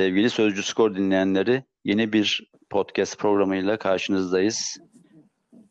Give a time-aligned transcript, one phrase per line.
[0.00, 4.78] Sevgili Sözcü Skor dinleyenleri, yeni bir podcast programıyla karşınızdayız.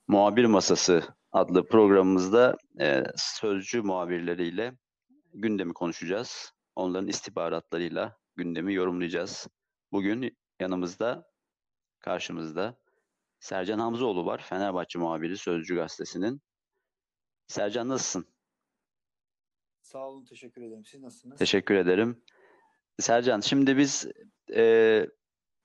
[0.07, 4.73] Muhabir Masası adlı programımızda e, Sözcü muhabirleriyle
[5.33, 6.53] gündemi konuşacağız.
[6.75, 9.47] Onların istihbaratlarıyla gündemi yorumlayacağız.
[9.91, 11.31] Bugün yanımızda,
[11.99, 12.79] karşımızda
[13.39, 14.41] Sercan Hamzoğlu var.
[14.49, 16.41] Fenerbahçe muhabiri Sözcü Gazetesi'nin.
[17.47, 18.25] Sercan nasılsın?
[19.81, 20.85] Sağ olun, teşekkür ederim.
[20.85, 21.39] Siz nasılsınız?
[21.39, 22.23] Teşekkür ederim.
[22.99, 24.07] Sercan, şimdi biz
[24.55, 25.05] e,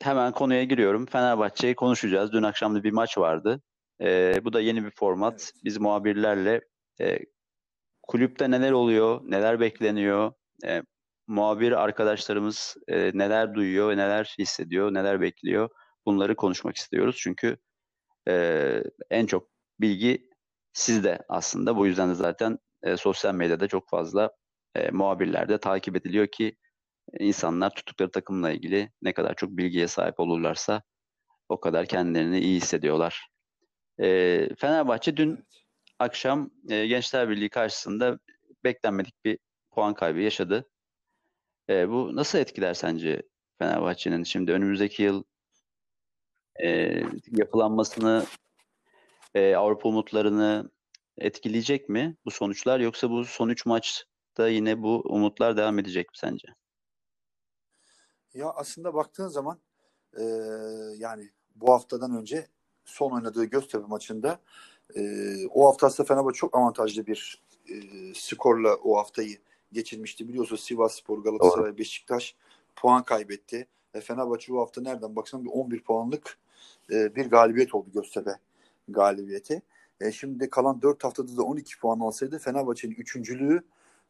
[0.03, 1.07] hemen konuya giriyorum.
[1.07, 2.33] Fenerbahçe'yi konuşacağız.
[2.33, 3.63] Dün akşam da bir maç vardı.
[4.01, 5.33] E, bu da yeni bir format.
[5.33, 5.53] Evet.
[5.65, 6.61] Biz muhabirlerle
[7.01, 7.19] e,
[8.03, 10.33] kulüpte neler oluyor, neler bekleniyor,
[10.67, 10.83] e,
[11.27, 15.69] muhabir arkadaşlarımız e, neler duyuyor ve neler hissediyor, neler bekliyor
[16.07, 17.17] bunları konuşmak istiyoruz.
[17.19, 17.57] Çünkü
[18.29, 19.49] e, en çok
[19.81, 20.31] bilgi
[20.73, 21.77] sizde aslında.
[21.77, 24.31] Bu yüzden de zaten e, sosyal medyada çok fazla
[24.75, 26.57] e, muhabirlerde takip ediliyor ki
[27.19, 30.83] insanlar tuttukları takımla ilgili ne kadar çok bilgiye sahip olurlarsa
[31.49, 33.29] o kadar kendilerini iyi hissediyorlar.
[34.01, 35.45] E, Fenerbahçe dün evet.
[35.99, 38.19] akşam e, Gençler Birliği karşısında
[38.65, 39.39] beklenmedik bir
[39.71, 40.71] puan kaybı yaşadı.
[41.69, 43.23] E, bu nasıl etkiler sence
[43.59, 45.25] Fenerbahçe'nin şimdi önümüzdeki yıl
[46.63, 48.25] e, yapılanmasını,
[49.35, 50.71] e, Avrupa umutlarını
[51.19, 56.17] etkileyecek mi bu sonuçlar yoksa bu son üç maçta yine bu umutlar devam edecek mi
[56.17, 56.49] sence?
[58.35, 59.59] Ya aslında baktığın zaman
[60.19, 60.23] e,
[60.99, 62.47] yani bu haftadan önce
[62.85, 64.39] son oynadığı Göztepe maçında
[64.97, 65.03] e,
[65.47, 67.75] o hafta aslında Fenerbahçe çok avantajlı bir e,
[68.15, 69.39] skorla o haftayı
[69.73, 70.29] geçirmişti.
[70.29, 71.79] Biliyorsunuz Sivas Spor, Galatasaray, Doğru.
[71.79, 72.37] Beşiktaş
[72.77, 73.67] puan kaybetti.
[73.95, 76.39] E, Fenerbahçe bu hafta nereden baksan bir 11 puanlık
[76.91, 78.39] e, bir galibiyet oldu Göztepe
[78.89, 79.63] galibiyeti.
[80.01, 83.65] E, şimdi kalan 4 haftada da 12 puan alsaydı Fenerbahçe'nin üçüncülüğü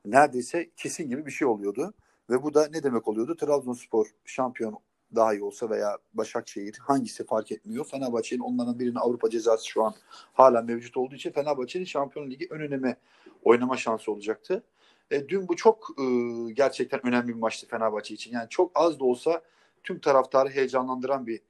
[0.05, 1.95] neredeyse kesin gibi bir şey oluyordu.
[2.31, 3.37] Ve bu da ne demek oluyordu?
[3.37, 4.79] Trabzonspor şampiyon
[5.15, 7.85] daha iyi olsa veya Başakşehir hangisi fark etmiyor.
[7.85, 9.95] Fenerbahçe'nin onların birinin Avrupa cezası şu an
[10.33, 12.97] hala mevcut olduğu için Fenerbahçe'nin Şampiyon Ligi ön öneme
[13.43, 14.63] oynama şansı olacaktı.
[15.11, 16.05] E, dün bu çok e,
[16.53, 18.33] gerçekten önemli bir maçtı Fenerbahçe için.
[18.33, 19.43] Yani çok az da olsa
[19.83, 21.41] tüm taraftarı heyecanlandıran bir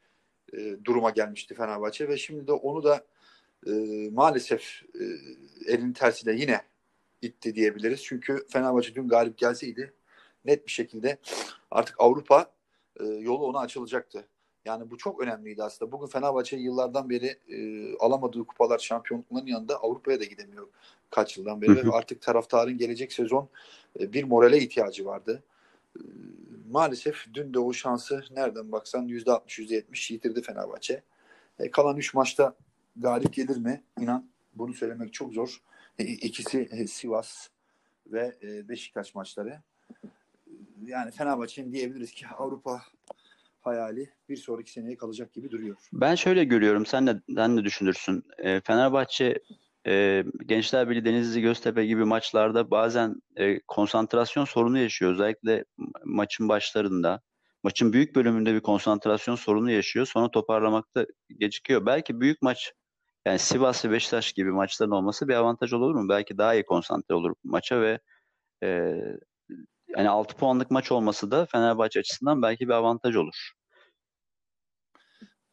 [0.53, 3.05] e, duruma gelmişti Fenerbahçe ve şimdi de onu da
[3.67, 3.73] e,
[4.13, 5.05] maalesef e,
[5.73, 6.61] elin tersiyle yine
[7.23, 8.03] itti diyebiliriz.
[8.03, 9.95] Çünkü Fenerbahçe dün galip gelseydi
[10.45, 11.19] net bir şekilde
[11.71, 12.51] artık Avrupa
[13.01, 14.25] e, yolu ona açılacaktı.
[14.65, 15.93] Yani bu çok önemliydi aslında.
[15.93, 17.59] Bugün Fenerbahçe yıllardan beri e,
[17.97, 20.67] alamadığı kupalar, şampiyonlukların yanında Avrupa'ya da gidemiyor
[21.11, 21.87] kaç yıldan beri.
[21.87, 23.49] Ve artık taraftarın gelecek sezon
[24.01, 25.43] e, bir morale ihtiyacı vardı.
[25.97, 26.01] E,
[26.71, 31.03] maalesef dün de o şansı nereden baksan %60, %70 yitirdi Fenerbahçe.
[31.59, 32.55] E, kalan 3 maçta
[32.97, 33.83] galip gelir mi?
[34.01, 35.63] İnan bunu söylemek çok zor.
[35.99, 37.49] E, ikisi e, Sivas
[38.07, 39.63] ve e, Beşiktaş maçları
[40.87, 42.83] yani Fenerbahçe'nin diyebiliriz ki Avrupa
[43.61, 45.77] hayali bir sonraki seneye kalacak gibi duruyor.
[45.93, 46.87] Ben şöyle görüyorum.
[46.87, 48.25] Sen de, sen de düşünürsün.
[48.39, 49.39] E, Fenerbahçe
[49.87, 55.13] e, Gençler Birliği Denizli Göztepe gibi maçlarda bazen e, konsantrasyon sorunu yaşıyor.
[55.13, 55.65] Özellikle
[56.05, 57.21] maçın başlarında.
[57.63, 60.07] Maçın büyük bölümünde bir konsantrasyon sorunu yaşıyor.
[60.07, 61.07] Sonra toparlamakta
[61.39, 61.87] gecikiyor.
[61.87, 62.73] Belki büyük maç
[63.27, 66.09] yani Sivas ve Beşiktaş gibi maçların olması bir avantaj olur mu?
[66.09, 67.99] Belki daha iyi konsantre olur maça ve
[68.63, 68.95] e,
[69.97, 73.53] yani 6 puanlık maç olması da Fenerbahçe açısından belki bir avantaj olur.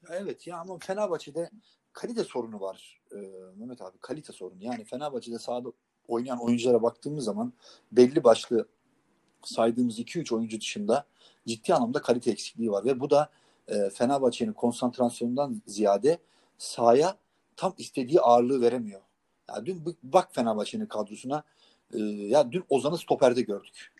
[0.09, 1.49] Evet ya ama Fenerbahçe'de
[1.93, 3.17] kalite sorunu var ee,
[3.55, 4.63] Mehmet abi kalite sorunu.
[4.63, 5.69] Yani Fenerbahçe'de sahada
[6.07, 7.53] oynayan oyunculara baktığımız zaman
[7.91, 8.67] belli başlı
[9.43, 11.05] saydığımız 2-3 oyuncu dışında
[11.47, 13.29] ciddi anlamda kalite eksikliği var ve bu da
[13.67, 16.17] e, Fenerbahçe'nin konsantrasyonundan ziyade
[16.57, 17.17] sahaya
[17.55, 19.01] tam istediği ağırlığı veremiyor.
[19.49, 21.43] Ya dün bak Fenerbahçe'nin kadrosuna
[21.93, 23.90] e, ya dün Ozan'ı stoperde gördük.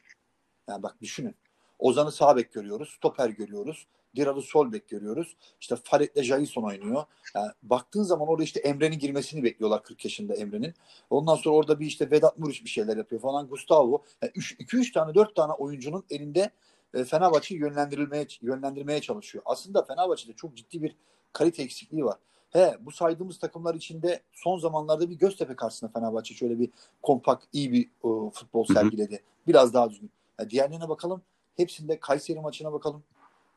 [0.72, 1.36] Yani bak düşünün.
[1.80, 2.90] Ozan'ı sağ bek görüyoruz.
[2.90, 3.88] Stoper görüyoruz.
[4.16, 5.36] Dirar'ı sol bek görüyoruz.
[5.62, 7.04] İşte Faret'le Jailson oynuyor.
[7.36, 10.74] Yani baktığın zaman orada işte Emre'nin girmesini bekliyorlar 40 yaşında Emre'nin.
[11.10, 13.48] Ondan sonra orada bir işte Vedat Muriç bir şeyler yapıyor falan.
[13.48, 14.04] Gustavo.
[14.22, 16.52] 2-3 yani tane 4 tane oyuncunun elinde
[16.94, 19.44] e, Fenerbahçe'yi yönlendirilmeye yönlendirmeye çalışıyor.
[19.48, 20.96] Aslında Fenerbahçe'de çok ciddi bir
[21.34, 22.18] kalite eksikliği var.
[22.50, 26.70] He bu saydığımız takımlar içinde son zamanlarda bir Göztepe karşısında Fenerbahçe şöyle bir
[27.02, 29.24] kompakt iyi bir e, futbol sergiledi.
[29.48, 30.12] Biraz daha düzgün.
[30.40, 31.22] Yani diğerlerine bakalım.
[31.58, 33.04] Hepsinde Kayseri maçına bakalım.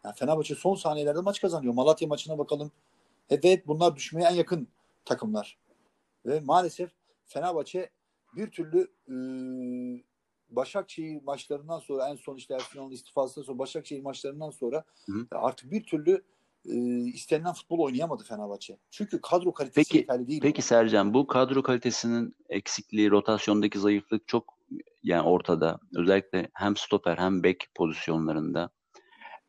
[0.04, 1.74] Yani Fenerbahçe son saniyelerde maç kazanıyor.
[1.74, 2.72] Malatya maçına bakalım.
[3.30, 4.68] Evet bunlar düşmeye en yakın
[5.04, 5.58] takımlar.
[6.26, 6.90] Ve maalesef
[7.26, 7.90] Fenerbahçe
[8.36, 9.14] bir türlü e,
[10.50, 15.26] Başakşehir maçlarından sonra en son işte Ersun'un istifasından sonra Başakşehir maçlarından sonra Hı.
[15.30, 16.24] artık bir türlü
[16.68, 18.78] e, istenilen futbol oynayamadı Fenerbahçe.
[18.90, 20.40] Çünkü kadro kalitesi peki, yeterli değil.
[20.42, 24.54] Peki Sercan bu kadro kalitesinin eksikliği, rotasyondaki zayıflık çok
[25.02, 25.78] yani ortada.
[25.96, 28.70] Özellikle hem stoper hem bek pozisyonlarında.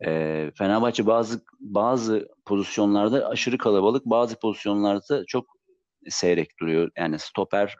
[0.05, 5.45] e, Fenerbahçe bazı bazı pozisyonlarda aşırı kalabalık, bazı pozisyonlarda çok
[6.09, 6.91] seyrek duruyor.
[6.97, 7.75] Yani stoper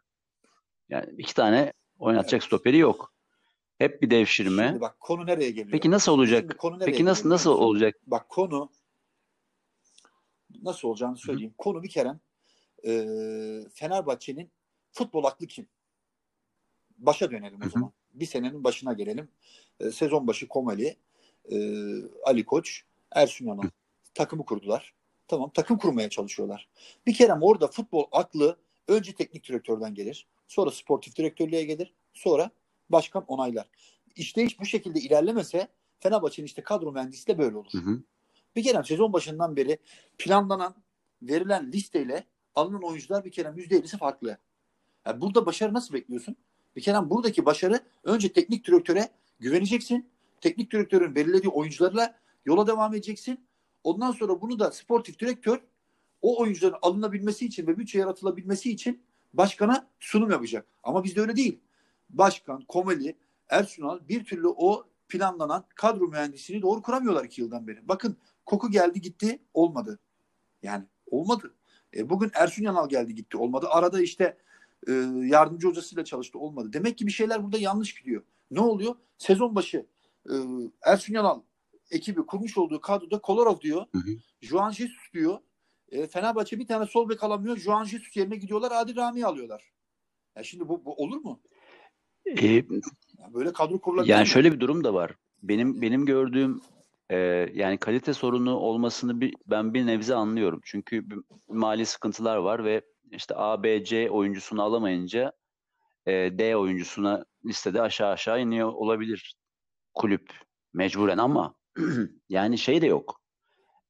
[0.90, 2.44] yani iki tane oynatacak Evet.
[2.44, 3.12] stoperi yok.
[3.78, 4.68] Hep bir devşirme.
[4.68, 5.72] Şimdi bak konu nereye geliyor?
[5.72, 6.40] Peki nasıl olacak?
[6.40, 7.64] Şimdi konu nereye Peki nasıl geliyor nasıl musun?
[7.64, 7.96] olacak?
[8.08, 8.70] Bak konu
[10.62, 11.54] nasıl olacağını söyleyeyim.
[11.58, 12.10] Konu bir kere
[12.88, 12.92] e,
[13.74, 14.52] Fenerbahçe'nin
[14.92, 15.68] futbol aklı kim?
[16.98, 17.70] Başa dönelim Hı o hı.
[17.70, 17.92] zaman.
[18.14, 19.30] Bir senenin başına gelelim.
[19.80, 20.98] E, sezon başı Komali,
[21.52, 21.58] e,
[22.24, 23.70] Ali Koç, Ersun Yanal
[24.14, 24.94] takımı kurdular.
[25.28, 26.70] Tamam takım kurmaya çalışıyorlar.
[27.08, 28.58] Bir kere orada futbol aklı
[28.88, 30.28] önce teknik direktörden gelir.
[30.48, 31.94] Sonra sportif direktörlüğe gelir.
[32.14, 32.52] Sonra
[32.90, 33.70] başkan onaylar.
[34.16, 35.68] İşte hiç bu şekilde ilerlemese
[36.00, 37.72] Fenerbahçe'nin işte kadro mühendisi de böyle olur.
[37.72, 38.04] Hı hı.
[38.56, 39.78] Bir kere sezon başından beri
[40.18, 40.76] planlanan,
[41.22, 44.38] verilen listeyle alınan oyuncular bir kere %50'si farklı.
[45.06, 46.36] Yani burada başarı nasıl bekliyorsun?
[46.76, 50.10] Bir kere buradaki başarı önce teknik direktöre güveneceksin.
[50.42, 53.48] Teknik direktörün belirlediği oyuncularla yola devam edeceksin.
[53.84, 55.60] Ondan sonra bunu da sportif direktör
[56.22, 60.68] o oyuncuların alınabilmesi için ve bütçe yaratılabilmesi için başkana sunum yapacak.
[60.84, 61.60] Ama bizde öyle değil.
[62.10, 63.16] Başkan, Komeli,
[63.50, 67.88] Ersunal bir türlü o planlanan kadro mühendisliğini doğru kuramıyorlar iki yıldan beri.
[67.88, 70.00] Bakın Koku geldi gitti olmadı.
[70.64, 71.56] Yani olmadı.
[71.96, 73.68] E, bugün Ersun Yanal geldi gitti olmadı.
[73.70, 74.38] Arada işte
[74.88, 74.92] e,
[75.28, 76.74] yardımcı hocasıyla çalıştı olmadı.
[76.74, 78.24] Demek ki bir şeyler burada yanlış gidiyor.
[78.52, 78.96] Ne oluyor?
[79.18, 79.86] Sezon başı
[80.30, 80.34] e,
[80.82, 81.42] Ersun Yanal
[81.92, 83.86] ekibi kurmuş olduğu kadroda Kolarov diyor.
[83.92, 84.12] Hı hı.
[84.42, 85.38] Juan Jesus diyor.
[85.92, 87.58] E, Fenerbahçe bir tane sol bek alamıyor.
[87.58, 88.72] Juan Jesus yerine gidiyorlar.
[88.76, 89.72] Adil Rami'yi alıyorlar.
[90.36, 91.42] Ya şimdi bu, bu olur mu?
[92.26, 92.64] E, Ya
[93.34, 94.28] böyle kadro kurulabilir Yani mi?
[94.28, 95.16] şöyle bir durum da var.
[95.44, 96.62] Benim benim gördüğüm
[97.10, 97.18] e,
[97.54, 100.62] yani kalite sorunu olmasını bir, ben bir nebze anlıyorum.
[100.64, 102.82] Çünkü bir- mali sıkıntılar var ve
[103.12, 105.32] işte A, B, C oyuncusunu alamayınca
[106.06, 109.36] e, D oyuncusuna listede aşağı aşağı iniyor olabilir
[109.94, 110.32] kulüp
[110.74, 111.56] mecburen ama
[112.30, 113.22] yani şey de yok.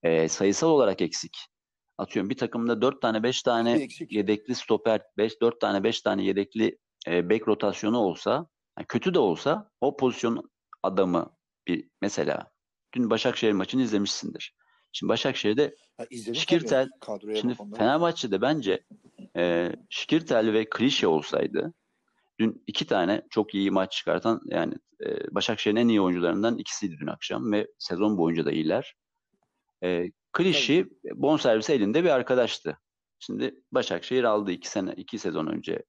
[0.03, 1.38] E, sayısal olarak eksik.
[1.97, 4.12] Atıyorum bir takımda 4 tane 5 tane eksik.
[4.12, 6.77] yedekli stoper 5 4 tane 5 tane yedekli
[7.07, 8.47] e, bek rotasyonu olsa
[8.77, 10.51] yani kötü de olsa o pozisyon
[10.83, 11.35] adamı
[11.67, 12.51] bir mesela
[12.94, 14.56] dün Başakşehir maçını izlemişsindir.
[14.95, 15.75] Şimdi Başakşehir'de
[16.09, 16.89] izledim Şikirtel,
[17.36, 17.56] şimdi.
[17.77, 18.83] Fenerbahçe'de bence
[19.38, 21.74] e, Şikirtel ve Klişe olsaydı
[22.39, 24.74] dün iki tane çok iyi maç çıkartan yani
[25.06, 28.95] e, Başakşehir'in en iyi oyuncularından ikisiydi dün akşam ve sezon boyunca da iyiler.
[29.83, 32.77] E, Klişi bonservisi elinde bir arkadaştı.
[33.19, 35.83] Şimdi Başakşehir aldı iki sene iki sezon önce.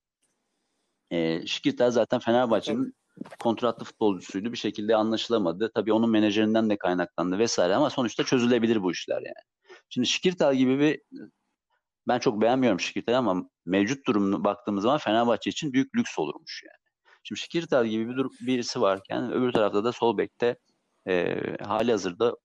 [1.10, 2.94] E, Şikirtel zaten Fenerbahçe'nin
[3.38, 4.52] kontratlı futbolcusuydu.
[4.52, 5.70] Bir şekilde anlaşılamadı.
[5.74, 9.46] Tabii onun menajerinden de kaynaklandı vesaire ama sonuçta çözülebilir bu işler yani.
[9.88, 11.02] Şimdi Şikirtel gibi bir
[12.08, 16.86] ben çok beğenmiyorum Şikirtel'i ama mevcut durumunu baktığımız zaman Fenerbahçe için büyük lüks olurmuş yani.
[17.22, 20.56] Şimdi Şikirtel gibi bir dur- birisi varken öbür tarafta da sol bekte
[21.08, 22.36] e, hali hazırda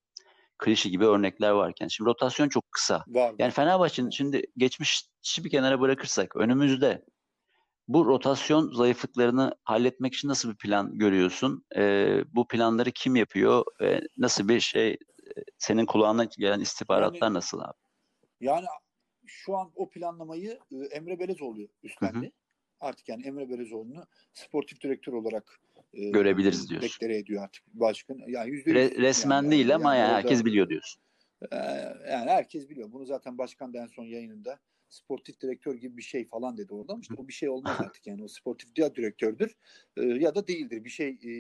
[0.57, 1.87] Klişi gibi örnekler varken.
[1.87, 3.03] Şimdi rotasyon çok kısa.
[3.07, 3.35] Var.
[3.39, 7.05] Yani Fenerbahçe'nin şimdi geçmişi bir kenara bırakırsak önümüzde
[7.93, 11.65] bu rotasyon zayıflıklarını halletmek için nasıl bir plan görüyorsun?
[11.75, 13.65] Ee, bu planları kim yapıyor?
[13.81, 14.91] Ee, nasıl bir şey?
[14.91, 14.97] e,
[15.57, 17.73] Senin kulağına gelen istihbaratlar nasıl abi?
[18.39, 18.65] Yani
[19.25, 22.31] şu an o planlamayı e, Emre Belezoğlu üstlendi.
[22.79, 24.03] Artık yani Emre Belezoğlu'nu
[24.33, 25.59] sportif direktör olarak
[25.93, 26.89] e, Görebiliriz diyorsun.
[26.89, 28.17] Deklare ediyor artık başkan.
[28.27, 31.01] Yani yüzde Re- resmen yani- değil ama yani yani orada- herkes biliyor diyorsun.
[31.51, 31.55] Ee,
[32.11, 32.91] yani herkes biliyor.
[32.91, 34.59] Bunu zaten başkan da en son yayınında
[34.91, 38.07] sportif direktör gibi bir şey falan dedi orada ama işte o bir şey olmaz artık
[38.07, 39.55] yani o sportif ya direktördür
[39.97, 40.83] e, ya da değildir.
[40.83, 41.33] Bir şey e,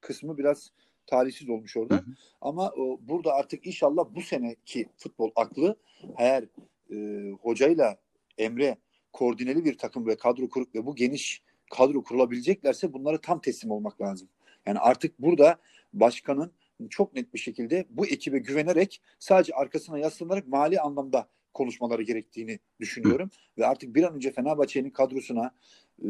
[0.00, 0.72] kısmı biraz
[1.06, 1.94] talihsiz olmuş orada.
[1.94, 2.14] Hı hı.
[2.40, 5.76] Ama o, burada artık inşallah bu seneki futbol aklı
[6.18, 6.44] eğer
[6.90, 7.96] e, hocayla
[8.38, 8.76] Emre
[9.12, 14.00] koordineli bir takım ve kadro kurup ve bu geniş kadro kurulabileceklerse bunlara tam teslim olmak
[14.00, 14.28] lazım.
[14.66, 15.58] Yani artık burada
[15.92, 16.52] başkanın
[16.90, 23.30] çok net bir şekilde bu ekibe güvenerek sadece arkasına yaslanarak mali anlamda konuşmaları gerektiğini düşünüyorum.
[23.58, 25.54] Ve artık bir an önce Fenerbahçe'nin kadrosuna
[26.02, 26.08] e,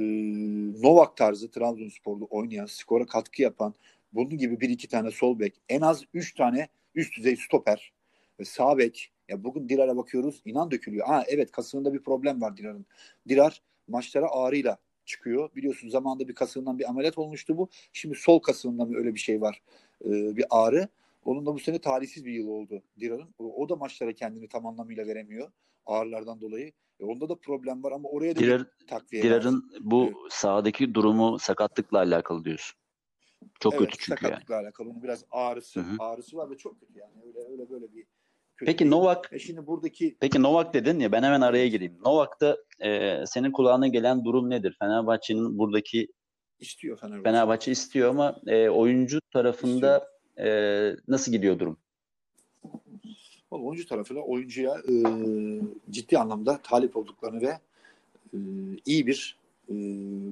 [0.82, 3.74] Novak tarzı Trabzonspor'da oynayan, skora katkı yapan
[4.12, 7.92] bunun gibi bir iki tane sol bek, en az üç tane üst düzey stoper
[8.40, 9.12] ve sağ bek.
[9.28, 11.06] Ya bugün Dirar'a bakıyoruz inan dökülüyor.
[11.06, 12.86] Ha evet kasığında bir problem var Dirar'ın.
[13.28, 15.50] Dirar maçlara ağrıyla çıkıyor.
[15.56, 17.68] Biliyorsun zamanında bir kasığından bir ameliyat olmuştu bu.
[17.92, 19.62] Şimdi sol kasığında mı öyle bir şey var?
[20.04, 20.88] Ee, bir ağrı.
[21.24, 23.34] Onun da bu sene talihsiz bir yıl oldu Dirar'ın.
[23.38, 25.52] O, o da maçlara kendini tam anlamıyla veremiyor
[25.86, 26.72] ağrılardan dolayı.
[27.00, 29.22] E, onda da problem var ama oraya da Dirar, takviye.
[29.22, 30.14] Dirar'ın bu Evet.
[30.30, 32.78] sahadaki durumu sakatlıkla alakalı diyorsun.
[33.60, 34.32] Çok Evet, kötü çünkü yani.
[34.32, 34.88] sakatlıkla alakalı.
[34.90, 35.96] Onun biraz ağrısı, Hı hı.
[35.98, 37.12] ağrısı var ve çok kötü yani.
[37.26, 38.06] Öyle öyle böyle bir
[38.56, 38.90] kötü Peki.
[38.90, 41.98] Novak E şimdi buradaki Peki Novak dedin ya ben hemen araya gireyim.
[42.04, 44.76] Novak'ta e, senin kulağına gelen durum nedir?
[44.78, 46.08] Fenerbahçe'nin buradaki
[46.58, 47.22] istiyor Fenerbahçe.
[47.30, 50.48] Fenerbahçe istiyor ama e, oyuncu tarafında e,
[51.08, 51.76] nasıl gidiyor durum?
[53.52, 54.94] Vallahi oyuncu tarafıyla oyuncuya e,
[55.90, 57.58] ciddi anlamda talip olduklarını ve
[58.34, 58.38] e,
[58.86, 59.74] iyi bir e,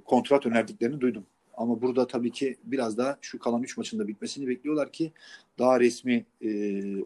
[0.05, 1.25] kontrat önerdiklerini duydum.
[1.55, 5.13] Ama burada tabii ki biraz daha şu kalan 3 maçında bitmesini bekliyorlar ki
[5.59, 6.51] daha resmi e,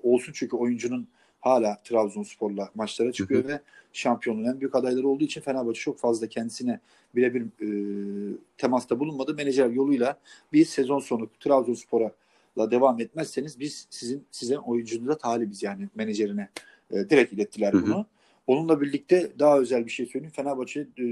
[0.02, 0.32] olsun.
[0.34, 1.08] Çünkü oyuncunun
[1.40, 3.60] hala Trabzonspor'la maçlara çıkıyor ve
[3.92, 6.80] şampiyonluğun en büyük adayları olduğu için Fenerbahçe çok fazla kendisine
[7.14, 7.68] birebir e,
[8.58, 9.34] temasta bulunmadı.
[9.34, 10.18] Menajer yoluyla
[10.52, 12.12] bir sezon sonu Trabzonspor'a
[12.56, 16.49] devam etmezseniz biz sizin size oyuncunuza talibiz yani menajerine
[16.90, 17.87] e, direkt ilettiler Hı hı.
[17.87, 18.06] bunu.
[18.46, 20.32] Onunla birlikte daha özel bir şey söyleyeyim.
[20.37, 21.04] Fenerbahçe e,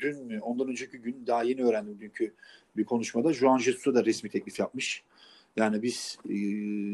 [0.00, 2.34] dün mü ondan önceki gün daha yeni öğrendim dünkü
[2.76, 3.32] bir konuşmada.
[3.32, 5.04] Juan Jesus'a da resmi teklif yapmış.
[5.56, 6.34] Yani biz e,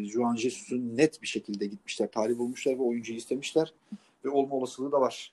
[0.04, 3.72] Juan Jesus'un net bir şekilde gitmişler, talip olmuşlar ve oyuncuyu istemişler.
[4.24, 5.32] Ve olma olasılığı da var.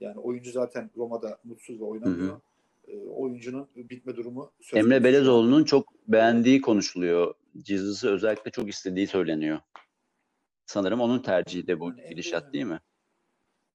[0.00, 2.34] Yani oyuncu zaten Roma'da mutsuz ve oynamıyor.
[2.34, 2.40] Hı
[2.88, 5.04] E, oyuncunun bitme durumu söz Emre.
[5.04, 7.34] Belezoğlu'nun çok beğendiği konuşuluyor.
[7.62, 9.60] Ciziz'i özellikle çok istediği söyleniyor.
[10.66, 12.80] Sanırım onun tercihi de bu Yani gidişat değil mi?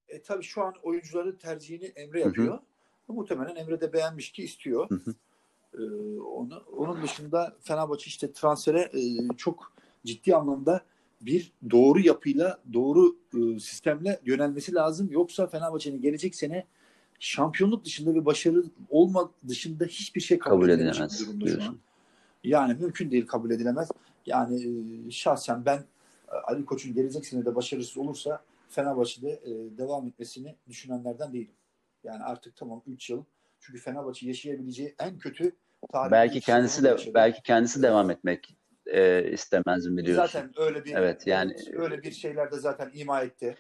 [0.08, 2.60] E, tabii şu an oyuncuların tercihini Emre yapıyor.
[3.08, 4.90] Muhtemelen Emre de beğenmiş ki istiyor.
[4.90, 5.16] Hı hı.
[5.74, 5.82] E,
[6.20, 9.02] onu, onun dışında Fenerbahçe işte transfere e,
[9.38, 9.74] çok
[10.06, 10.82] ciddi anlamda
[11.22, 15.12] bir doğru yapıyla, doğru e, sistemle yönelmesi lazım.
[15.12, 16.68] Yoksa Fenerbahçe'nin gelecek sene
[17.20, 21.80] şampiyonluk dışında bir başarı olma dışında hiçbir şey kabul, Kabul edilemez şu an.
[22.44, 23.90] Yani mümkün değil kabul edilemez.
[24.26, 24.56] Yani
[25.08, 30.56] e, şahsen ben e, Ali Koç'un gelecek sene de başarısız olursa Fenerbahçe'de e, devam etmesini
[30.70, 31.54] düşünenlerden değilim.
[32.04, 33.24] Yani artık tamam 3 yıl.
[33.60, 35.52] Çünkü Fenerbahçe yaşayabileceği en kötü
[35.92, 36.12] tarih.
[36.12, 40.26] Belki kendisi de belki kendisi devam etmek e, istemez mi diyorsun?
[40.26, 43.58] Zaten öyle bir Evet, yani- öyle bir şeyler de zaten ima etti.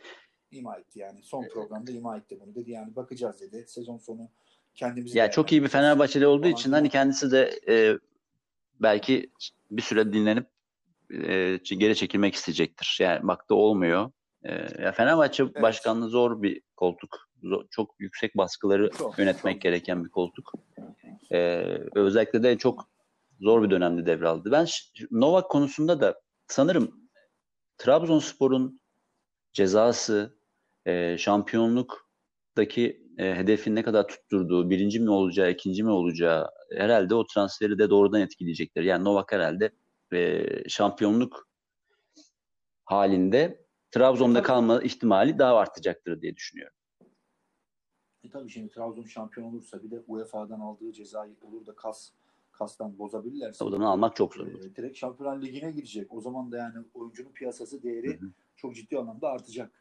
[0.52, 1.20] İma etti yani.
[1.24, 2.56] Son programda ima etti bunu.
[2.56, 3.66] Dedi yani bakacağız dedi.
[3.68, 4.30] Sezon sonu
[4.76, 7.98] kendimizi Ya çok iyi bir Fenerbahçeli olduğu için hani kendisi de e,
[8.82, 9.32] belki
[9.72, 10.48] bir süre dinlenip
[11.14, 12.98] e, geri çekilmek isteyecektir.
[13.02, 14.12] Yani baktı olmuyor.
[14.44, 15.62] E, ya Fenerbahçe Evet.
[15.62, 17.18] başkanlığı zor bir koltuk.
[17.44, 19.62] Zor- çok yüksek baskıları Çok, yönetmek çok.
[19.62, 20.52] gereken bir koltuk.
[21.32, 21.38] E,
[21.96, 22.90] özellikle de çok
[23.40, 24.52] zor bir dönemde devraldı.
[24.52, 24.68] Ben
[25.12, 27.02] Novak konusunda da sanırım
[27.78, 28.82] Trabzonspor'un
[29.54, 30.38] cezası,
[30.86, 37.26] e, şampiyonluktaki e, hedefin ne kadar tutturduğu, birinci mi olacağı, ikinci mi olacağı herhalde o
[37.28, 38.84] transferi de doğrudan etkileyecektir.
[38.84, 39.72] Yani Novak herhalde
[40.14, 41.48] e, şampiyonluk
[42.86, 44.48] halinde Trabzon'da Tabii.
[44.48, 46.76] kalma ihtimali daha artacaktır diye düşünüyorum.
[48.24, 52.12] E tabii şimdi Trabzon şampiyon olursa bir de UEFA'dan aldığı cezayı olur da kas
[52.52, 54.66] kastan bozabilirlerse O zaman almak çok zor olur.
[54.66, 56.14] e, direkt Şampiyonlar Ligi'ne gidecek.
[56.14, 58.32] O zaman da yani oyuncunun piyasası değeri Hı hı.
[58.56, 59.72] çok ciddi anlamda artacak.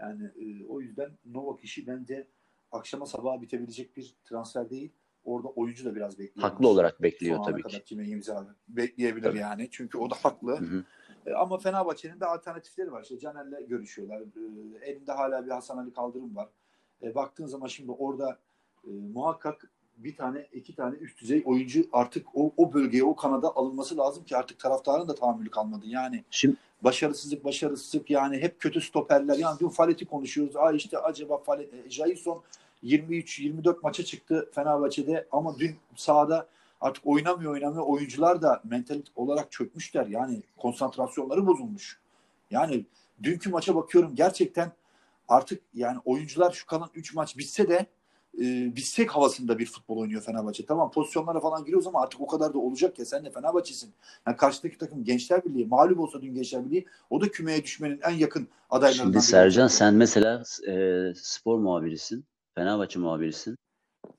[0.00, 2.28] Yani e, o yüzden Novak işi bence
[2.72, 4.92] akşama sabaha bitebilecek bir transfer değil.
[5.24, 6.50] Orada oyuncu da biraz bekliyor.
[6.50, 7.84] Haklı olarak bekliyor Son tabii kadar ki.
[7.84, 9.38] kime imza bekleyebilir Tabii.
[9.38, 9.68] yani.
[9.70, 10.56] Çünkü o da haklı.
[10.60, 10.84] Hı hı.
[11.26, 13.02] E, Ama Fenerbahçe'nin de alternatifleri var.
[13.02, 14.20] İşte Caner'le görüşüyorlar.
[14.20, 16.48] E, elinde hala bir Hasan Ali Kaldırım var.
[17.02, 18.38] E, baktığın zaman şimdi orada
[18.84, 23.56] e, muhakkak bir tane iki tane üst düzey oyuncu artık o, o bölgeye o kanada
[23.56, 25.86] alınması lazım ki artık taraftarın da tahammülü kalmadı.
[25.86, 29.36] Yani Şimdi başarısızlık başarısızlık yani hep kötü stoperler.
[29.36, 30.56] Yani dün Falet'i konuşuyoruz.
[30.56, 32.42] Aa işte acaba Falet, e, Jailson
[32.84, 36.46] 23-24 maça çıktı Fenerbahçe'de ama dün sahada
[36.80, 37.84] artık oynamıyor oynamıyor.
[37.86, 40.06] Oyuncular da mental olarak çökmüşler.
[40.06, 41.98] Yani konsantrasyonları bozulmuş.
[42.50, 42.84] Yani
[43.22, 44.72] dünkü maça bakıyorum gerçekten
[45.28, 47.86] artık yani oyuncular şu kalan 3 maç bitse de
[48.34, 50.66] e, bitsek havasında bir futbol oynuyor Fenerbahçe.
[50.66, 53.94] Tamam pozisyonlara falan giriyoruz ama artık o kadar da olacak ya sen de Fenerbahçe'sin.
[54.26, 58.14] Yani karşıdaki takım Gençler Birliği mağlup olsa dün Gençler Birliği o da kümeye düşmenin en
[58.14, 63.56] yakın adaylarından Şimdi Sercan sen mesela e, spor muhabirisin, Fenerbahçe muhabirisin.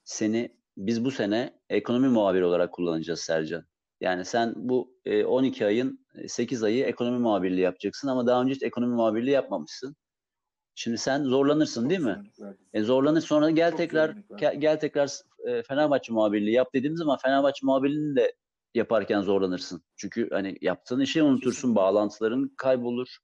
[0.03, 3.63] Seni biz bu sene ekonomi muhabiri olarak kullanacağız Sercan.
[4.01, 8.63] Yani sen bu e, 12 ayın 8 ayı ekonomi muhabirliği yapacaksın ama daha önce hiç
[8.63, 9.95] ekonomi muhabirliği yapmamışsın.
[10.75, 12.23] Şimdi sen zorlanırsın değil mi?
[12.79, 15.12] E zorlanır sonra gel Çok tekrar gel, gel tekrar
[15.48, 18.36] e, Fenerbahçe muhabirliği yap dediğimiz zaman Fenerbahçe muhabirliğini de
[18.75, 19.81] yaparken zorlanırsın.
[19.95, 23.17] Çünkü hani yaptığın işi unutursun, bağlantıların kaybolur.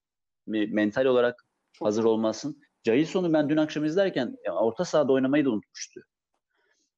[0.48, 2.62] Me- Mental olarak Çok hazır olmazsın.
[2.86, 6.02] Jailson'u ben dün akşam izlerken ya, orta sahada oynamayı da unutmuştu.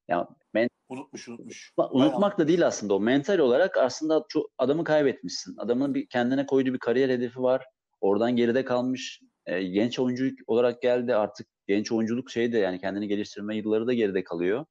[0.08, 1.74] Ya men- unutmuş unutmuş.
[1.92, 3.00] unutmak da değil aslında o.
[3.00, 5.56] Mental olarak aslında çok adamı kaybetmişsin.
[5.58, 7.66] Adamın bir kendine koyduğu bir kariyer hedefi var.
[8.02, 9.22] Oradan geride kalmış.
[9.46, 11.16] E, genç oyuncu olarak geldi.
[11.16, 14.66] Artık genç oyunculuk şeyi de yani kendini geliştirme yılları da geride kalıyor.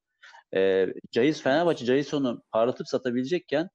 [0.54, 3.68] E, Cahis Fenerbahçe Jailson'u parlatıp satabilecekken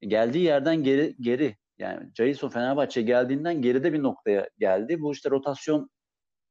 [0.00, 5.00] geldiği yerden geri geri yani Jailson Fenerbahçe geldiğinden geride bir noktaya geldi.
[5.00, 5.90] Bu işte rotasyon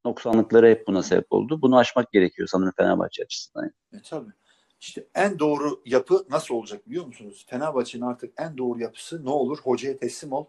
[0.04, 1.62] noksanlıkları hep buna sebep oldu.
[1.62, 3.70] Bunu aşmak gerekiyor sanırım Fenerbahçe açısından.
[3.92, 4.30] E tabii.
[4.80, 7.46] İşte en doğru yapı nasıl olacak biliyor musunuz?
[7.48, 9.58] Fenerbahçe'nin artık en doğru yapısı ne olur?
[9.62, 10.46] Hocaya teslim ol.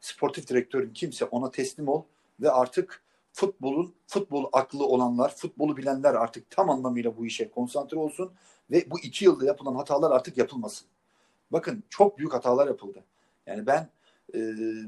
[0.00, 2.04] sportif direktörün kimse ona teslim ol
[2.40, 3.04] ve artık
[3.36, 8.32] futbolun futbol aklı olanlar, futbolu bilenler artık tam anlamıyla bu işe konsantre olsun
[8.70, 10.88] ve bu iki yılda yapılan hatalar artık yapılmasın.
[11.52, 13.04] Bakın çok büyük hatalar yapıldı.
[13.46, 13.88] Yani ben
[14.34, 14.38] e,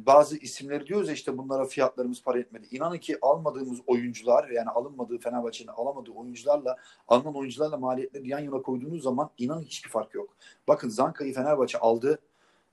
[0.07, 2.67] bazı isimleri diyoruz ya işte bunlara fiyatlarımız para etmedi.
[2.71, 6.76] İnanın ki almadığımız oyuncular yani alınmadığı Fenerbahçe'nin alamadığı oyuncularla
[7.09, 10.28] alınan oyuncularla maliyetleri yan yana koyduğunuz zaman inanın hiçbir fark yok.
[10.69, 12.19] Bakın Zanka'yı Fenerbahçe aldı.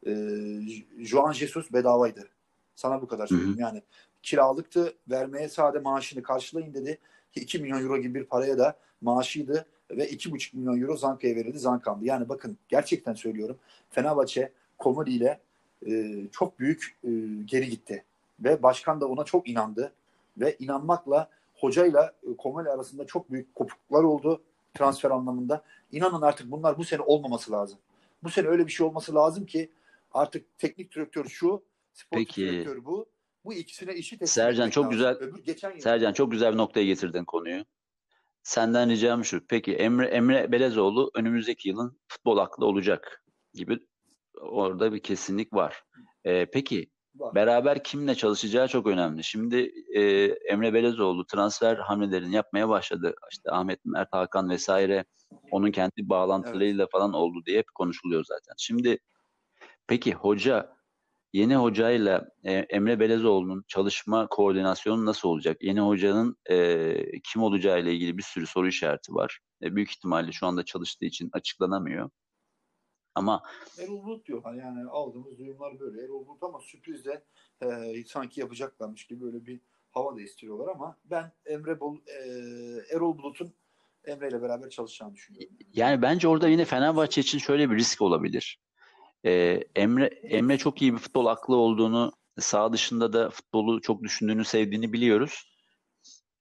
[0.08, 0.12] E,
[1.00, 2.30] Juan Jesus bedavaydı.
[2.76, 3.58] Sana bu kadar söyleyeyim.
[3.60, 3.82] Yani
[4.26, 4.94] kiralıktı.
[5.10, 6.98] Vermeye sade maaşını karşılayın dedi.
[7.36, 11.60] 2 milyon euro gibi bir paraya da maaşıydı ve 2,5 milyon euro Zanka'ya verildi.
[11.60, 12.06] Zankan'dı.
[12.06, 13.58] Yani bakın gerçekten söylüyorum.
[13.90, 15.40] Fenerbahçe Komodi ile
[15.88, 17.10] e, çok büyük e,
[17.46, 18.04] geri gitti.
[18.40, 19.94] Ve başkan da ona çok inandı.
[20.38, 24.42] Ve inanmakla hocayla e, Komodi arasında çok büyük kopukluklar oldu
[24.74, 25.64] transfer anlamında.
[25.92, 27.80] İnanın artık bunlar bu sene olmaması lazım.
[28.24, 29.70] Bu sene öyle bir şey olması lazım ki
[30.14, 31.62] artık teknik direktör şu,
[31.94, 32.42] sportif Peki.
[32.42, 33.06] direktör bu.
[33.46, 34.98] Bu ikisine işi teslim Sercan, çok lazım.
[34.98, 37.66] güzel- Öbür geçen yıl Sercan çok güzel bir noktaya getirdin konuyu.
[38.44, 39.48] Senden ricam şu.
[39.48, 43.24] Peki Emre Emre Belezoğlu önümüzdeki yılın futbol aklı olacak
[43.54, 43.80] gibi
[44.42, 45.84] orada bir kesinlik var.
[46.26, 47.36] Ee, peki var.
[47.36, 49.24] beraber kimle çalışacağı çok önemli.
[49.24, 53.16] Şimdi e, Emre Belezoğlu transfer hamlelerini yapmaya başladı.
[53.32, 55.06] İşte Ahmet Mert Hakan vesaire
[55.52, 58.54] onun kendi bağlantılarıyla falan oldu diye hep konuşuluyor zaten.
[58.58, 58.98] Şimdi
[59.88, 60.76] peki hoca
[61.36, 65.58] yeni hocayla e, Emre Belezoğlu'nun çalışma koordinasyonu nasıl olacak?
[65.64, 69.40] Yeni hocanın e, kim olacağı ile ilgili bir sürü soru işareti var.
[69.64, 72.10] E, büyük ihtimalle şu anda çalıştığı için açıklanamıyor.
[73.16, 73.44] Ama
[73.80, 74.44] Erol Bulut diyor.
[74.44, 76.04] Hani Yani aldığımız duyumlar böyle.
[76.04, 77.24] Erol Bulut ama sürpriz de
[77.62, 79.62] e, sanki yapacaklarmış gibi böyle bir
[79.92, 82.22] hava da istiyorlar ama ben Emre Bol, e,
[82.96, 83.54] Erol Bulut'un
[84.06, 85.58] Emre ile beraber çalışacağını düşünüyorum.
[85.74, 88.65] Yani bence orada yine Fenerbahçe için şöyle bir risk olabilir.
[89.26, 94.46] Ee, Emre Emre çok iyi bir futbol aklı olduğunu, sağ dışında da futbolu çok düşündüğünü,
[94.46, 95.52] sevdiğini biliyoruz.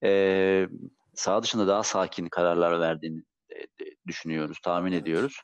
[0.04, 0.68] Ee,
[1.14, 3.56] sağ dışında daha sakin kararlar verdiğini e,
[4.06, 5.02] düşünüyoruz, tahmin Evet.
[5.02, 5.36] ediyoruz.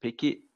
[0.00, 0.48] Peki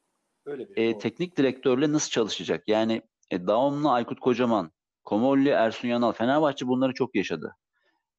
[0.47, 0.77] Öyle bir.
[0.77, 2.65] e, teknik direktörle nasıl çalışacak?
[2.67, 4.73] Yani e, Daum'la Aykut Kocaman,
[5.05, 7.57] Komolli, Ersun Yanal, Fenerbahçe bunları çok yaşadı.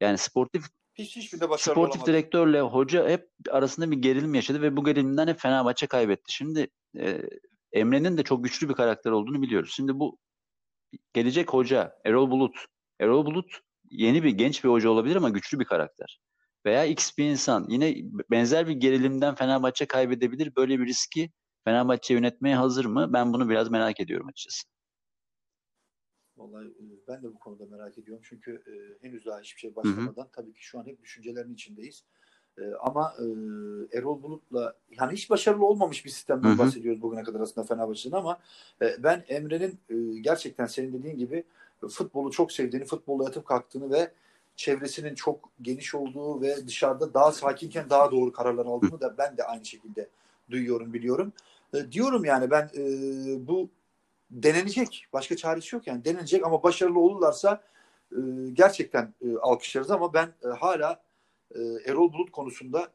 [0.01, 0.63] Yani sportif
[0.95, 2.11] Hiç hiçbirinde başarılı sportif olamadı.
[2.11, 6.33] direktörle hoca hep arasında bir gerilim yaşadı ve bu gerilimden hep Fenerbahçe kaybetti.
[6.33, 6.67] Şimdi
[6.99, 7.21] e,
[7.71, 9.71] Emre'nin de çok güçlü bir karakter olduğunu biliyoruz.
[9.75, 10.17] Şimdi bu
[11.13, 12.65] gelecek hoca Erol Bulut.
[12.99, 13.59] Erol Bulut
[13.91, 16.19] yeni bir genç bir hoca olabilir ama güçlü bir karakter.
[16.65, 17.65] Veya X bir insan.
[17.69, 17.95] Yine
[18.31, 20.55] benzer bir gerilimden Fenerbahçe kaybedebilir.
[20.55, 21.31] Böyle bir riski
[21.65, 23.13] Fenerbahçe yönetmeye hazır mı?
[23.13, 24.74] Ben bunu biraz merak ediyorum açıkçası.
[26.37, 28.23] Vallahi e, ben de bu konuda merak ediyorum.
[28.29, 32.03] Çünkü e, henüz daha hiçbir şey başlamadan tabii ki şu an hep düşüncelerin içindeyiz.
[32.57, 33.23] E, ama e,
[33.97, 36.57] Erol Bulut'la yani hiç başarılı olmamış bir sistemden Hı hı.
[36.57, 38.39] bahsediyoruz bugüne kadar aslında Fenerbahçe'nin ama
[38.81, 41.43] e, ben Emre'nin e, gerçekten senin dediğin gibi
[41.89, 44.11] futbolu çok sevdiğini, futbolla yatıp kalktığını ve
[44.55, 49.43] çevresinin çok geniş olduğu ve dışarıda daha sakinken daha doğru kararlar aldığını da ben de
[49.43, 50.09] aynı şekilde
[50.49, 51.33] duyuyorum, biliyorum.
[51.73, 52.81] E, diyorum yani ben e,
[53.47, 53.69] bu
[54.31, 55.07] denenecek.
[55.13, 57.63] Başka çaresi yok yani denenecek ama başarılı olurlarsa
[58.11, 58.19] e,
[58.53, 61.03] gerçekten e, alkışlarız ama ben e, hala
[61.55, 62.91] e, Erol Bulut konusunda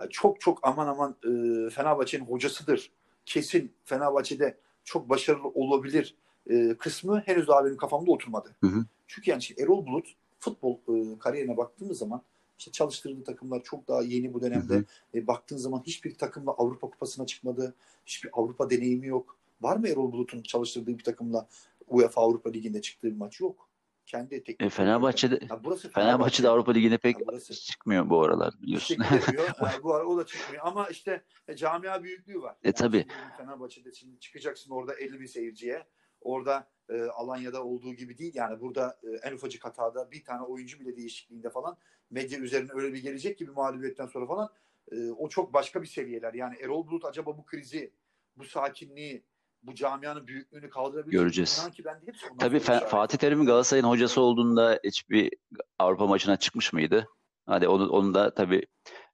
[0.00, 2.92] e, çok çok aman aman e, Fenerbahçe'nin hocasıdır.
[3.26, 6.16] Kesin Fenerbahçe'de çok başarılı olabilir
[6.50, 8.56] e, kısmı henüz daha benim kafamda oturmadı.
[8.60, 8.84] Hı hı.
[9.06, 12.22] Çünkü yani işte Erol Bulut futbol e, kariyerine baktığımız zaman
[12.58, 14.74] işte çalıştırdığı takımlar çok daha yeni bu dönemde.
[14.74, 14.84] Hı hı.
[15.14, 17.74] E, baktığın zaman hiçbir takımla Avrupa Kupası'na çıkmadı.
[18.06, 19.36] Hiçbir Avrupa deneyimi yok.
[19.60, 21.48] Var mı Erol Bulut'un çalıştırdığı bir takımla
[21.86, 23.70] UEFA Avrupa Ligi'nde çıktığı bir maç yok.
[24.06, 28.94] Kendi teknik E, Fenerbahçe'de Ya burası Fenerbahçe'de Avrupa Ligi'ne pek burası- çıkmıyor bu aralar biliyorsun.
[28.94, 29.48] Çekilemiyor.
[29.48, 30.62] Ha, bu ara o da çıkmıyor.
[30.66, 32.56] Ama işte e, camia büyüklüğü var.
[32.64, 32.98] E, tabii.
[33.08, 35.84] şimdi Fenerbahçe'de şimdi çıkacaksın orada 50 bin seyirciye.
[36.20, 38.32] Orada e, Alanya'da olduğu gibi değil.
[38.34, 41.76] Yani burada e, en ufacık hatada bir tane oyuncu bile değişikliğinde falan
[42.10, 44.50] medya üzerine öyle bir gelecek gibi mağlubiyetten sonra falan
[44.92, 46.34] e, o çok başka bir seviyeler.
[46.34, 47.92] Yani Erol Bulut acaba bu krizi,
[48.36, 49.22] bu sakinliği,
[49.66, 51.12] bu camianın büyüklüğünü kaldırabilecek?
[51.20, 51.58] Göreceğiz.
[51.62, 52.88] İnan ki ben de hepsi Tabii Fe-.
[52.88, 55.30] Fatih Terim'in Galatasaray'ın hocası olduğunda hiçbir
[55.78, 57.06] Avrupa maçına çıkmış mıydı?
[57.46, 58.66] Hadi onu, onu da tabii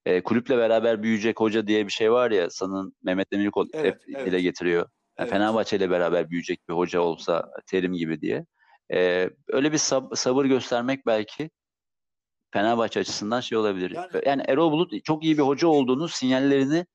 [0.06, 4.02] e, kulüple beraber büyüyecek hoca diye bir şey var ya sanın Mehmet Demirkol Evet, hep
[4.16, 4.26] evet.
[4.26, 4.78] dile getiriyor.
[4.80, 5.30] Yani Evet.
[5.30, 8.46] Fenerbahçe ile beraber büyüyecek bir hoca olsa Terim gibi diye.
[8.92, 11.50] E, öyle bir sab- sabır göstermek belki
[12.52, 13.90] Fenerbahçe açısından şey olabilir.
[13.90, 16.86] Yani- Yani, Erol Bulut çok iyi bir hoca olduğunu sinyallerini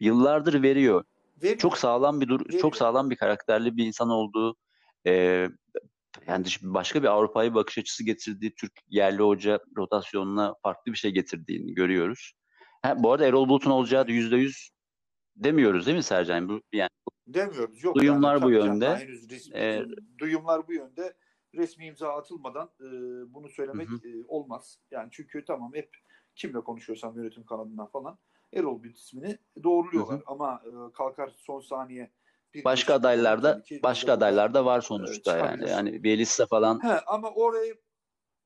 [0.00, 1.04] yıllardır veriyor.
[1.42, 1.58] Veriyor.
[1.58, 2.60] Çok sağlam bir dur Veriyor.
[2.60, 4.56] çok sağlam bir karakterli bir insan olduğu
[5.06, 5.12] e,
[6.26, 11.74] yani başka bir Avrupa'yı bakış açısı getirdiği Türk yerli hoca rotasyonuna farklı bir şey getirdiğini
[11.74, 12.32] görüyoruz.
[12.82, 14.70] Ha, bu arada Erol Bulut'un olacağı yüzde yüz
[15.36, 16.48] demiyoruz değil mi Sercan?
[16.48, 16.90] Bu, yani
[17.26, 17.84] Demiyoruz.
[17.84, 18.96] Yok Duyumlar yani, bu yönde.
[18.96, 19.84] henüz resmi, Ee,
[20.18, 21.14] duyumlar bu yönde.
[21.54, 22.84] Resmi imza atılmadan e,
[23.34, 24.78] bunu söylemek Hı e, olmaz.
[24.90, 25.96] Yani çünkü tamam hep
[26.34, 28.18] kimle konuşuyorsam yönetim kanalından falan
[28.52, 30.16] Erol Büyük ismini doğruluyorlar.
[30.16, 30.24] Hı hı.
[30.26, 32.10] Ama e, kalkar son saniye
[32.54, 35.46] bir Başka adaylarda başka adaylarda var sonuçta yani.
[35.46, 35.68] çıkabilir.
[35.68, 37.78] Yani Bielitsa falan He, ama orayı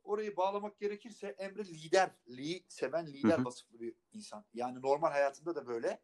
[0.05, 3.45] orayı bağlamak gerekirse Emre liderliği seven lider Hı hı.
[3.45, 4.45] vasıflı bir insan.
[4.55, 6.01] Yani normal hayatında da böyle,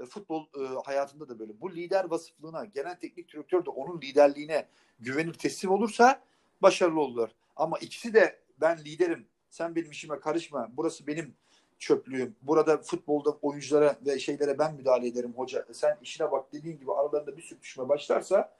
[0.00, 1.60] e, futbol e, hayatında da böyle.
[1.60, 6.22] Bu lider vasıflığına gelen teknik direktör de onun liderliğine güvenir teslim olursa
[6.62, 7.34] başarılı olurlar.
[7.56, 11.36] Ama ikisi de ben liderim, sen benim işime karışma, burası benim
[11.78, 12.36] çöplüğüm.
[12.42, 15.66] Burada futbolda oyunculara ve şeylere ben müdahale ederim hoca.
[15.72, 18.52] Sen işine bak dediğin gibi aralarında bir sürtüşme başlarsa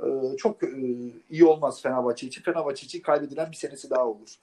[0.00, 0.68] e, çok e,
[1.30, 2.42] iyi olmaz Fenerbahçe için.
[2.42, 4.34] Fenerbahçe için kaybedilen bir senesi daha olur.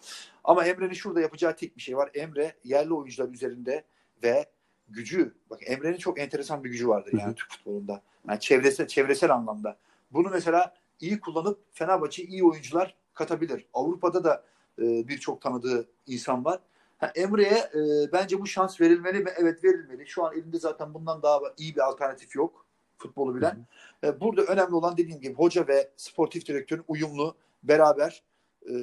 [0.44, 2.10] Ama Emre'nin şurada yapacağı tek bir şey var.
[2.13, 3.84] Emre yerli oyuncular üzerinde
[4.24, 4.46] ve
[4.89, 8.02] gücü, bak Emre'nin çok enteresan bir gücü vardır yani Türk futbolunda.
[8.28, 9.78] Yani çevresel, çevresel anlamda.
[10.12, 13.65] Bunu mesela iyi kullanıp Fenerbahçe iyi oyuncular katabilir.
[13.74, 14.44] Avrupa'da da
[14.80, 16.60] e, birçok tanıdığı insan var.
[17.02, 19.30] Ha, Emre'ye e, bence bu şans verilmeli mi?
[19.38, 20.08] Evet verilmeli.
[20.08, 22.66] Şu an elinde zaten bundan daha iyi bir alternatif yok
[22.98, 23.68] futbolu bilen.
[24.04, 28.24] E, Burada önemli olan dediğim gibi hoca ve sportif direktörün uyumlu beraber
[28.66, 28.74] e,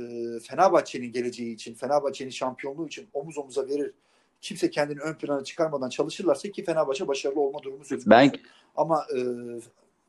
[0.42, 3.94] Fenerbahçe'nin geleceği için, Fenerbahçe'nin şampiyonluğu için omuz omuza verir.
[4.40, 8.10] Kimse kendini ön plana çıkarmadan çalışırlarsa ki Fenerbahçe başarılı olma durumu söz konusu.
[8.10, 8.32] ben
[8.76, 9.20] Ama e,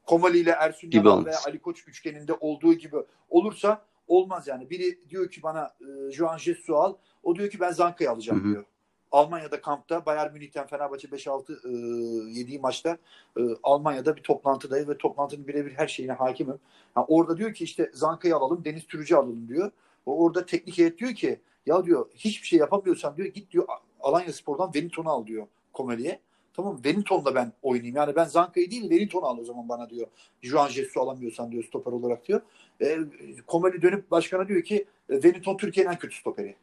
[0.06, 2.98] Komali ile Ersun Yanal ve Ali Koç üçgeninde olduğu gibi
[3.30, 4.70] olursa olmaz yani.
[4.70, 6.94] Biri diyor ki bana e, Juan Jesus al.
[7.24, 8.52] O diyor ki ben Zanka'yı alacağım Hı hı.
[8.52, 8.66] diyor.
[9.12, 12.98] Almanya'da kampta Bayern Münih'ten Fenerbahçe 5-6 e, yediği maçta
[13.38, 16.60] e, Almanya'da bir toplantıdayız ve toplantının birebir her şeyine hakimim.
[16.96, 19.72] Ha, orada diyor ki işte Zanka'yı alalım, Deniz Türücü alalım diyor.
[20.06, 23.68] O orada teknik heyet diyor ki ya diyor hiçbir şey yapamıyorsan diyor git diyor
[24.00, 26.20] Alanya Spor'dan Wellington'u al diyor Komeli'ye.
[26.54, 27.96] Tamam Wellington'da ben oynayayım.
[27.96, 30.08] Yani ben Zanka'yı değil Wellington'u al o zaman bana diyor.
[30.42, 32.42] Juan Jesus'u alamıyorsan diyor stoper olarak diyor.
[32.82, 33.00] E,
[33.48, 36.56] Komeli dönüp başkana diyor ki Wellington Türkiye'nin en kötü stoperi.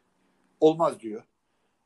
[0.59, 1.23] Olmaz diyor.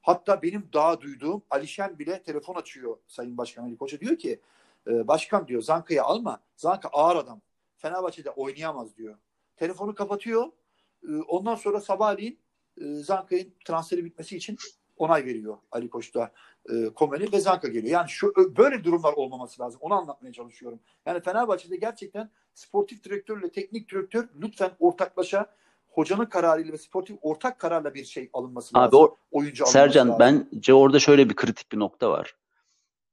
[0.01, 4.41] Hatta benim daha duyduğum Alişen bile telefon açıyor Sayın Başkan Ali Koç'a diyor ki
[4.87, 6.43] e, başkan diyor Zanka'yı alma.
[6.55, 7.41] Zanka ağır adam.
[7.77, 9.17] Fenerbahçe'de oynayamaz diyor.
[9.57, 10.47] Telefonu kapatıyor.
[11.03, 12.39] E, ondan sonra sabahleyin
[12.77, 14.57] e, Zanka'nın transferi bitmesi için
[14.97, 16.31] onay veriyor Ali Koç'ta
[16.69, 17.93] e, Komeli ve Zanka geliyor.
[17.93, 19.79] Yani şu böyle durumlar olmaması lazım.
[19.83, 20.79] Onu anlatmaya çalışıyorum.
[21.05, 25.55] Yani Fenerbahçe'de gerçekten sportif direktörle teknik direktör lütfen ortaklaşa
[25.91, 28.99] hocanın kararıyla ve sportif ortak kararla bir şey alınması abi lazım.
[28.99, 30.47] o Oyuncu Sercan lazım.
[30.53, 32.35] bence orada şöyle bir kritik bir nokta var.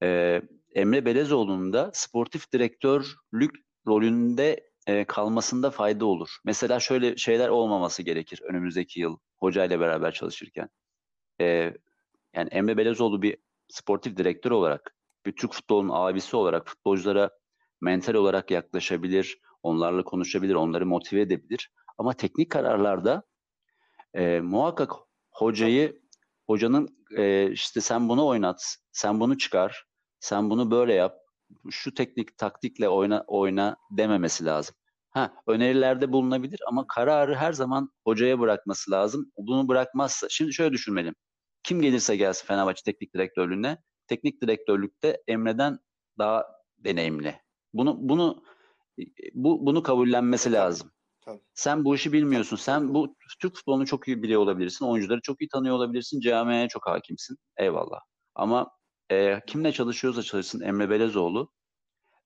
[0.02, 0.42] Ee,
[0.74, 3.54] Emre Belezoğlu'nun da sportif direktörlük
[3.86, 6.36] rolünde e, kalmasında fayda olur.
[6.44, 10.68] Mesela şöyle şeyler olmaması gerekir önümüzdeki yıl hocayla beraber çalışırken.
[11.40, 11.74] Ee,
[12.34, 13.36] yani Emre Belezoğlu bir
[13.68, 14.94] sportif direktör olarak,
[15.26, 17.30] bir Türk futbolunun abisi olarak futbolculara
[17.80, 21.72] mental olarak yaklaşabilir, onlarla konuşabilir, onları motive edebilir.
[21.98, 23.22] Ama teknik kararlarda
[24.14, 24.92] e, muhakkak
[25.30, 26.02] hocayı
[26.46, 29.84] hocanın e, işte sen bunu oynat, sen bunu çıkar,
[30.20, 31.16] sen bunu böyle yap,
[31.70, 34.74] şu teknik taktikle oyna oyna dememesi lazım.
[35.10, 39.32] Ha, önerilerde bulunabilir ama kararı her zaman hocaya bırakması lazım.
[39.36, 41.14] Bunu bırakmazsa, şimdi şöyle düşünmeliyim.
[41.62, 45.78] Kim gelirse gelsin Fenerbahçe teknik direktörlüğüne, teknik direktörlükte Emre'den
[46.18, 46.46] daha
[46.78, 47.40] deneyimli.
[47.72, 48.42] Bunu bunu
[49.34, 50.90] bu bunu kabullenmesi lazım.
[51.28, 51.40] Tabii.
[51.54, 52.56] Sen bu işi bilmiyorsun.
[52.56, 54.84] Sen bu Türk futbolunu çok iyi biliyor olabilirsin.
[54.84, 56.20] Oyuncuları çok iyi tanıyor olabilirsin.
[56.20, 57.36] Camiaya çok hakimsin.
[57.56, 58.00] Eyvallah.
[58.34, 58.70] Ama
[59.10, 61.52] e, kimle çalışıyorsa çalışsın Emre Belezoğlu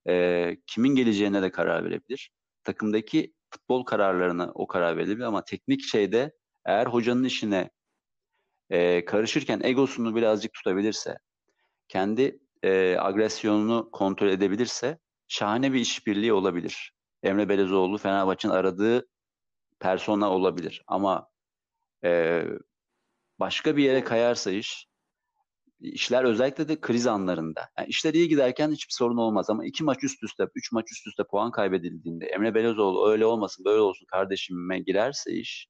[0.08, 2.30] e, kimin geleceğine de karar verebilir.
[2.64, 6.32] Takımdaki futbol kararlarına o karar verebilir ama teknik şeyde
[6.66, 7.70] eğer hocanın işine
[8.70, 11.16] e, karışırken egosunu birazcık tutabilirse,
[11.88, 16.92] kendi e, agresyonunu kontrol edebilirse şahane bir işbirliği olabilir.
[17.22, 19.08] Emre Belezoğlu Fenerbahçe'nin aradığı
[19.80, 20.82] persona olabilir.
[20.87, 21.28] Ama
[22.04, 22.42] e,
[23.40, 24.87] başka bir yere kayarsa iş,
[25.80, 27.68] işler özellikle de kriz anlarında.
[27.78, 31.06] Yani işler iyi giderken hiçbir sorun olmaz ama iki maç üst üste, üç maç üst
[31.06, 35.68] üste puan kaybedildiğinde Emre Belezoğlu öyle olmasın, böyle olsun kardeşime girerse iş,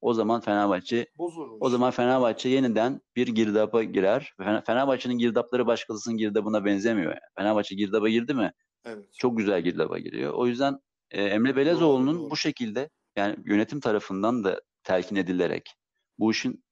[0.00, 1.58] o zaman Fenerbahçe Bozulur.
[1.60, 4.32] o zaman Fenerbahçe yeniden bir girdaba girer.
[4.40, 7.10] Fener- Fenerbahçe'nin girdapları başkasının girdabına benzemiyor.
[7.10, 7.20] Yani.
[7.38, 8.52] Fenerbahçe girdaba girdi mi
[8.84, 9.04] evet.
[9.18, 10.32] çok güzel girdaba giriyor.
[10.32, 10.78] O yüzden
[11.12, 12.30] e, Emre Belezoğlu'nun doğru.
[12.30, 15.74] bu şekilde yani yönetim tarafından da telkin edilerek
[16.18, 16.64] bu işin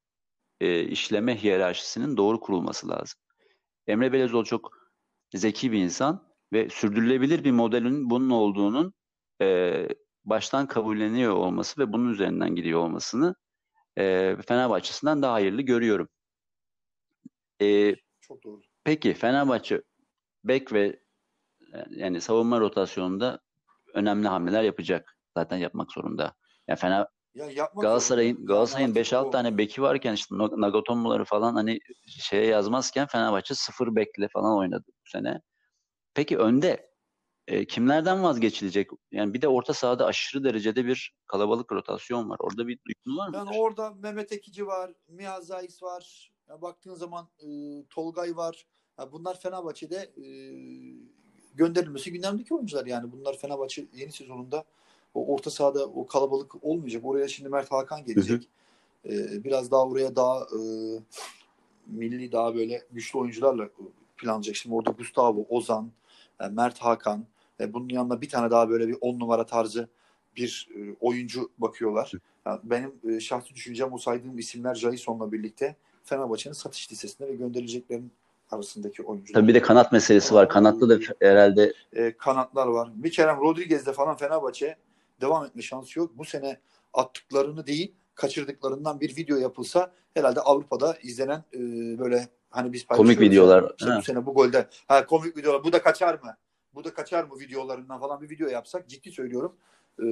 [0.61, 3.20] e, işleme hiyerarşisinin doğru kurulması lazım.
[3.87, 4.70] Emre Belezoğlu çok
[5.35, 8.94] zeki bir insan ve sürdürülebilir bir modelin bunun olduğunun
[9.42, 9.88] e,
[10.24, 13.35] baştan kabulleniyor olması ve bunun üzerinden gidiyor olmasını
[13.98, 16.09] e, Fenerbahçe'sinden daha hayırlı görüyorum.
[17.62, 18.61] E, Çok doğru.
[18.85, 19.83] peki Fenerbahçe
[20.44, 21.00] bek ve
[21.90, 23.40] yani savunma rotasyonunda
[23.94, 25.16] önemli hamleler yapacak.
[25.37, 26.35] Zaten yapmak zorunda.
[26.68, 28.46] Yani fena Ya yapmak Galatasaray'ın.
[28.46, 33.55] Galatasaray'ın Yani artık 5-6 o- tane beki varken işte Nagatomo'ları falan hani şeye yazmazken Fenerbahçe
[33.55, 35.40] sıfır bekle falan oynadı bu sene.
[36.14, 36.90] Peki önde
[37.46, 38.90] e, kimlerden vazgeçilecek?
[39.12, 42.37] Yani bir de orta sahada aşırı derecede bir kalabalık rotasyon var.
[42.40, 43.37] Orada bir duygun var mı?
[43.37, 46.33] Yani orada Mehmet Ekici var, Mihal Zayis var.
[46.48, 47.46] Ya baktığın zaman e,
[47.90, 48.66] Tolgay var.
[48.98, 50.24] Ya bunlar Fenerbahçe'de e,
[51.55, 53.13] gönderilmesi gündemdeki oyuncular yani.
[53.13, 54.65] Bunlar Fenerbahçe yeni sezonunda
[55.15, 57.05] o orta sahada o kalabalık olmayacak.
[57.05, 58.49] Oraya şimdi Mert Hakan gelecek.
[59.05, 60.61] E, biraz daha oraya daha e,
[61.87, 63.69] milli daha böyle güçlü oyuncularla
[64.17, 64.57] planlayacak.
[64.57, 65.91] Şimdi orada Gustavo, Ozan,
[66.41, 67.27] e, Mert Hakan.
[67.61, 69.89] E, bunun yanına bir tane daha böyle bir on numara tarzı
[70.37, 72.13] bir e, oyuncu bakıyorlar.
[72.47, 78.13] Yani benim e, şahsi düşüncem o saydığım isimler Jason'la birlikte Fenerbahçe'nin satış listesinde ve gönderileceklerin
[78.53, 79.41] arasındaki oyuncular.
[79.41, 80.49] Tabii bir de kanat meselesi var.
[80.49, 82.91] Kanatta da herhalde E, kanatlar var.
[82.95, 84.77] Bir Kerem Rodriguez'de falan Fenerbahçe
[85.21, 86.11] devam etme şansı yok.
[86.19, 86.59] Bu sene
[86.95, 91.59] attıklarını değil kaçırdıklarından bir video yapılsa herhalde Avrupa'da izlenen e,
[91.99, 93.73] böyle hani biz komik videolar.
[93.79, 93.99] işte Ha.
[93.99, 96.37] bu sene bu golde ha komik videolar bu da kaçar mı?
[96.75, 99.57] Bu da kaçar mı videolarından falan bir video yapsak ciddi söylüyorum
[99.99, 100.05] e,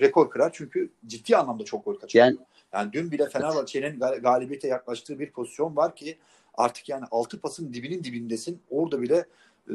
[0.00, 2.26] rekor kırar çünkü ciddi anlamda çok gol kaçırıyor.
[2.26, 2.38] Yani
[2.72, 6.18] Yani dün bile Fenerbahçe'nin gal- galibiyete yaklaştığı bir pozisyon var ki
[6.56, 8.62] artık yani altı pasın dibinin dibindesin.
[8.70, 9.16] Orada bile
[9.68, 9.74] e,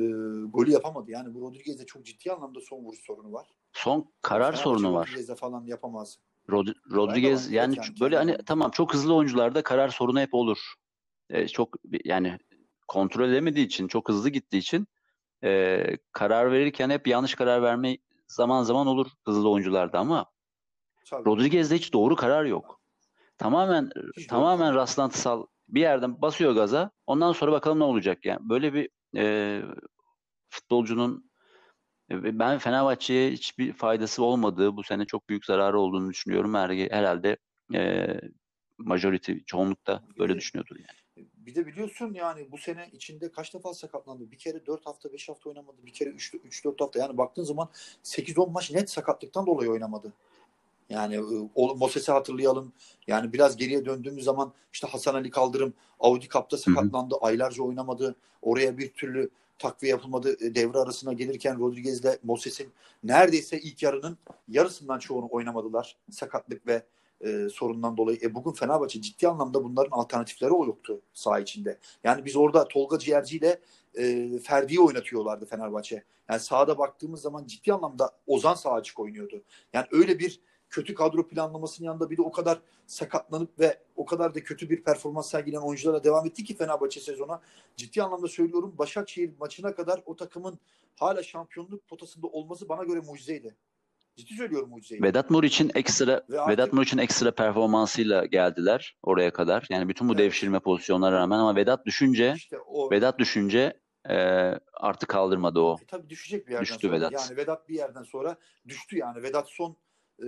[0.54, 1.12] golü yapamadı.
[1.12, 3.48] Yani bu Rodriguez'de çok ciddi anlamda son vuruş sorunu var.
[3.74, 5.08] son karar Fenerbahçe sorunu var.
[5.08, 6.18] Rodriguez'de falan yapamaz.
[6.50, 10.74] Rod- Rodriguez var, yani böyle hani tamam çok hızlı oyuncularda karar sorunu hep olur.
[11.30, 12.38] Ee, çok yani
[12.88, 14.88] kontrol edemediği için çok hızlı gittiği için
[15.44, 20.26] e, karar verirken hep yanlış karar verme zaman zaman olur hızlı oyuncularda ama
[21.06, 21.26] Tabii.
[21.26, 22.82] Rodriguez'de hiç doğru karar yok.
[23.38, 24.76] Tamamen Hiç tamamen doğru.
[24.76, 26.92] rastlantısal bir yerden basıyor gaza.
[27.08, 28.50] Ondan sonra bakalım ne olacak yani.
[28.50, 29.62] Böyle bir e,
[30.50, 31.32] futbolcunun
[32.12, 36.54] e, ben Fenerbahçe'ye hiçbir faydası olmadığı, bu sene çok büyük zararı olduğunu düşünüyorum.
[36.54, 37.38] Her- Herhalde
[37.74, 38.08] e,
[38.78, 41.28] majority çoğunlukta böyle düşünüyordur yani.
[41.38, 44.32] Bir de biliyorsun yani bu sene içinde kaç defa sakatlandı?
[44.32, 45.86] Bir kere 4 hafta 5 hafta oynamadı.
[45.86, 47.00] Bir kere 3-4 hafta.
[47.00, 47.70] Yani baktığın zaman
[48.04, 50.14] 8-10 maç net sakatlıktan dolayı oynamadı.
[50.92, 52.74] Yani e, o Moses'i hatırlayalım.
[53.08, 57.16] Yani biraz geriye döndüğümüz zaman işte Hasan Ali Kaldırım Audi Cup'ta sakatlandı.
[57.22, 58.16] Aylarca oynamadı.
[58.42, 60.46] Oraya bir türlü takviye yapılmadı.
[60.46, 62.70] E, Devre arasına gelirken Rodriguez'le Moses'in
[63.04, 65.98] neredeyse ilk yarının yarısından çoğunu oynamadılar.
[66.12, 66.84] Sakatlık ve
[67.22, 68.20] e, sorundan dolayı.
[68.22, 71.78] E, bugün Fenerbahçe ciddi anlamda bunların alternatifleri o yoktu saha içinde.
[72.04, 73.60] Yani biz orada Tolga Ciğerci ile
[73.98, 76.04] e, Ferdi'yi oynatıyorlardı Fenerbahçe.
[76.30, 79.42] Yani sahada baktığımız zaman ciddi anlamda Ozan sağ açık oynuyordu.
[79.74, 80.40] Yani öyle bir
[80.72, 84.84] kötü kadro planlamasının yanında bir de o kadar sakatlanıp ve o kadar da kötü bir
[84.84, 87.42] performans sergileyen oyuncularla devam etti ki Fenerbahçe sezona.
[87.78, 90.60] Ciddi anlamda söylüyorum Başakşehir maçına kadar o takımın
[90.96, 93.56] hala şampiyonluk potasında olması bana göre mucizeydi.
[94.16, 95.04] Ciddi söylüyorum mucizeydi.
[95.04, 99.68] Vedat Muriç'in ekstra Ve artık- Vedat Muriç'in ekstra performansıyla geldiler oraya kadar.
[99.70, 100.20] Yani bütün bu Evet.
[100.20, 103.80] devşirme pozisyonlara rağmen ama Vedat düşünce İşte o Vedat düşünce
[104.10, 104.16] e,
[104.74, 105.78] artık kaldırmadı o.
[105.82, 106.94] E, tabii düşecek bir yerden Düştü sonra.
[106.94, 107.12] Vedat.
[107.12, 108.36] Yani Vedat bir yerden sonra
[108.68, 109.24] düştü yani.
[109.24, 109.76] Vedat son
[110.20, 110.26] e,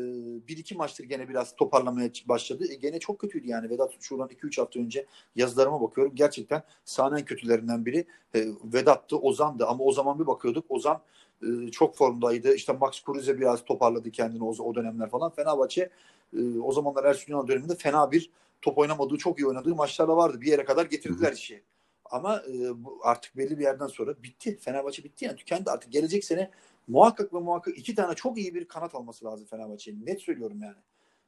[0.47, 2.65] bir iki maçtır gene biraz toparlamaya başladı.
[2.71, 3.69] E, gene çok kötüydü yani.
[3.69, 6.15] Vedat şuradan 2-3 hafta önce yazılarıma bakıyorum.
[6.15, 9.65] Gerçekten sahnenin en kötülerinden biri e, Vedat'tı, Ozan'dı.
[9.65, 10.65] Ama o zaman bir bakıyorduk.
[10.69, 11.01] Ozan
[11.41, 12.53] e, çok formdaydı.
[12.53, 15.31] İşte Max Kruse biraz toparladı kendini o, o dönemler falan.
[15.31, 15.89] Fenerbahçe
[16.37, 20.41] e, o zamanlar Ersun Yanal döneminde fena bir top oynamadığı, çok iyi oynadığı maçlarla vardı.
[20.41, 21.63] Bir yere kadar getirdiler işi.
[22.05, 24.57] Ama e, bu artık belli bir yerden sonra bitti.
[24.57, 25.91] Fenerbahçe bitti yani tükendi artık.
[25.91, 26.51] Gelecek sene
[26.87, 30.05] muhakkak ve muhakkak iki tane çok iyi bir kanat alması lazım Fenerbahçe'nin.
[30.05, 30.77] Net söylüyorum yani.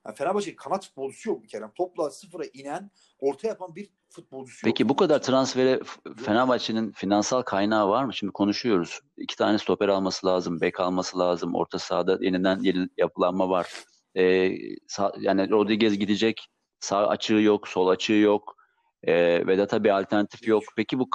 [0.06, 1.66] yani Fenerbahçe kanat futbolcusu yok bir kere.
[1.76, 4.76] Topla sıfıra inen, orta yapan bir futbolcusu yok.
[4.76, 5.80] Peki bu kadar transfere
[6.18, 8.14] Fenerbahçe'nin finansal kaynağı var mı?
[8.14, 9.00] Şimdi konuşuyoruz.
[9.18, 11.56] İki tane stoper alması lazım, bek alması lazım.
[11.56, 13.68] Orta sahada yeniden yeni yapılanma var.
[14.18, 14.52] Ee,
[14.88, 16.48] sağ- yani Rodriguez gidecek.
[16.80, 18.56] Sağ açığı yok, sol açığı yok.
[19.04, 20.64] Ee, Vedat'a bir alternatif yok.
[20.76, 21.10] Peki bu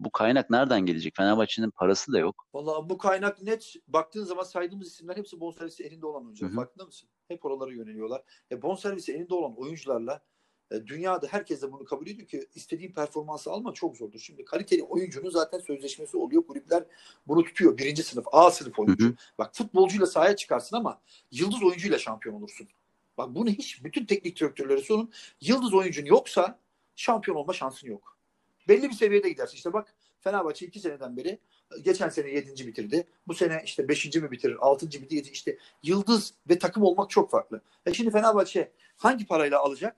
[0.00, 1.16] bu kaynak nereden gelecek?
[1.16, 2.46] Fenerbahçe'nin parası da yok.
[2.54, 6.52] Vallahi bu kaynak net baktığın zaman saydığımız isimler hepsi bonservisi elinde olan oyuncular.
[6.52, 7.08] Farkında mısın?
[7.28, 8.22] Hep oralara yöneliyorlar.
[8.50, 10.22] E, bonservisi elinde olan oyuncularla
[10.70, 14.18] e, dünyada herkes de bunu kabul ediyor ki istediğin performansı alma çok zordur.
[14.18, 16.46] Şimdi kaliteli oyuncunun zaten sözleşmesi oluyor.
[16.46, 16.84] Kulüpler
[17.26, 17.78] bunu tutuyor.
[17.78, 19.04] Birinci sınıf, A sınıf oyuncu.
[19.04, 19.14] Hı hı.
[19.38, 22.68] Bak futbolcuyla sahaya çıkarsın ama yıldız oyuncuyla şampiyon olursun.
[23.18, 25.12] Bak bunu hiç bütün teknik direktörleri sorun.
[25.40, 26.58] Yıldız oyuncun yoksa
[26.96, 28.19] şampiyon olma şansın yok.
[28.68, 29.56] Belli bir seviyede gidersin.
[29.56, 31.38] İşte bak Fenerbahçe iki seneden beri
[31.82, 33.06] geçen sene yedinci bitirdi.
[33.26, 35.30] Bu sene işte beşinci mi bitirir, altıncı bitirir.
[35.32, 37.60] İşte yıldız ve takım olmak çok farklı.
[37.86, 39.96] E şimdi Fenerbahçe hangi parayla alacak?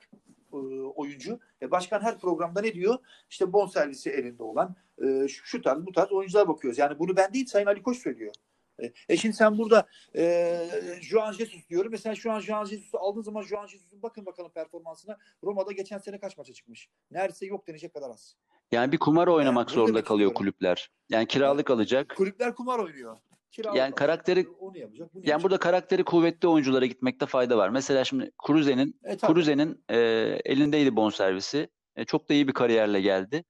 [0.53, 1.39] e, oyuncu.
[1.63, 2.99] E, başkan her programda ne diyor?
[3.31, 6.79] İşte bon servisi elinde olan e, şu, şu tarz bu tarz oyuncular bakıyoruz.
[6.79, 8.35] Yani bunu ben değil Sayın Ali Koç söylüyor.
[8.83, 10.69] E, e şimdi sen burada e,
[11.01, 11.93] Juan Jesus diyorum.
[11.93, 15.17] Mesela şu an Juan Jesus'u aldığın zaman Juan Jesus'un bakın bakalım performansına.
[15.45, 16.89] Roma'da geçen sene kaç maça çıkmış?
[17.11, 18.37] Neredeyse yok denecek kadar az.
[18.73, 20.35] Yani bir kumar oynamak bunu zorunda kalıyor istiyorum.
[20.35, 20.91] kulüpler.
[21.09, 22.15] Yani kiralık alacak.
[22.17, 23.17] Kulüpler kumar oynuyor.
[23.51, 25.15] Kiralık Yani alacak, karakteri- onu yapacak.
[25.15, 25.43] Bunu Yani yapacak.
[25.45, 27.69] burada karakteri kuvvetli oyunculara gitmekte fayda var.
[27.69, 29.17] Mesela şimdi Kruse'nin E.
[29.17, 29.97] Kruse'nin e,
[30.45, 31.69] elindeydi bonservisi.
[31.97, 33.45] E, çok da iyi bir kariyerle geldi.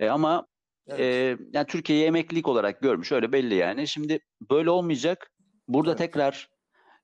[0.00, 0.46] E, ama
[0.88, 1.00] Evet.
[1.00, 3.12] e, yani Türkiye'yi emeklilik olarak görmüş.
[3.12, 3.88] Öyle belli yani.
[3.88, 4.18] Şimdi
[4.50, 5.30] böyle olmayacak.
[5.68, 5.98] Burada Evet.
[5.98, 6.48] tekrar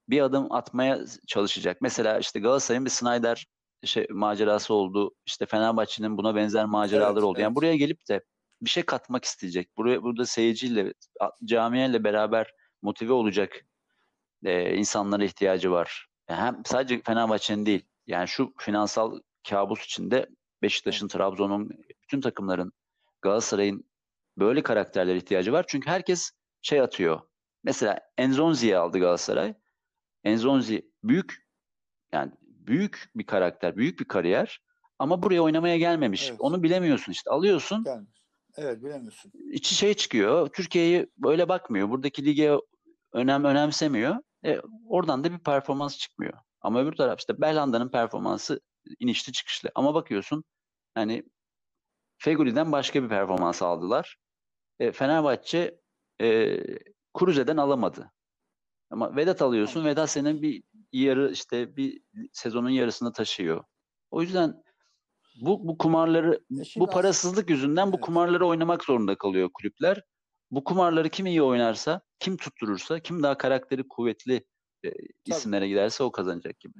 [0.09, 1.79] bir adım atmaya çalışacak.
[1.81, 3.47] Mesela işte Galatasaray'ın bir Snyder
[3.85, 5.15] şey, macerası oldu.
[5.27, 7.41] İşte Fenerbahçe'nin buna benzer maceralar Evet, oldu.
[7.41, 7.57] Yani evet.
[7.57, 8.25] buraya gelip de
[8.63, 9.77] bir şey katmak isteyecek.
[9.77, 10.95] Buraya burada seyirciyle,
[11.45, 13.65] camiayla beraber motive olacak
[14.45, 16.07] e, insanlara ihtiyacı var.
[16.29, 17.87] Yani hem sadece Fenerbahçe'nin değil.
[18.07, 20.27] Yani şu finansal kabus içinde
[20.63, 21.71] Beşiktaş'ın, Trabzon'un,
[22.03, 22.73] bütün takımların,
[23.23, 23.85] Galatasaray'ın
[24.39, 25.65] böyle karakterlere ihtiyacı var.
[25.69, 26.31] Çünkü herkes
[26.63, 27.21] şey atıyor.
[27.65, 29.55] Mesela Enzonzi'yi aldı Galatasaray.
[30.25, 31.49] Enzonzi büyük
[32.13, 34.61] yani büyük bir karakter, büyük bir kariyer
[34.99, 36.29] ama buraya oynamaya gelmemiş.
[36.31, 36.41] Evet.
[36.41, 37.31] Onu bilemiyorsun işte.
[37.31, 38.21] Alıyorsun, Gelmiş.
[38.57, 39.33] Evet bilemiyorsun.
[39.53, 40.49] içi şey çıkıyor.
[40.49, 41.91] Türkiye'yi böyle bakmıyor.
[41.91, 42.53] Buradaki lige
[43.13, 44.17] önem önemsemiyor.
[44.45, 46.33] E, oradan da bir performans çıkmıyor.
[46.61, 48.61] Ama öbür taraf işte Belhanda'nın performansı
[48.99, 49.71] inişli çıkışlı.
[49.75, 50.45] Ama bakıyorsun
[50.95, 51.25] hani
[52.21, 54.17] Fegüli'den başka bir performans aldılar.
[54.81, 55.81] E, Fenerbahçe
[56.23, 56.59] e,
[57.19, 58.13] Kruse'den alamadı.
[58.91, 59.85] Ama Vedat alıyorsun.
[59.85, 62.03] Vedat senin bir yarı işte bir
[62.33, 63.65] sezonun yarısını taşıyor.
[64.11, 64.63] O yüzden
[65.41, 68.05] bu bu kumarları şimdi bu parasızlık yüzünden bu Evet.
[68.05, 70.03] kumarları oynamak zorunda kalıyor kulüpler.
[70.51, 74.45] Bu kumarları kim iyi oynarsa, kim tutturursa, kim daha karakteri kuvvetli
[74.85, 74.93] e,
[75.27, 76.79] isimlere giderse o kazanacak gibi.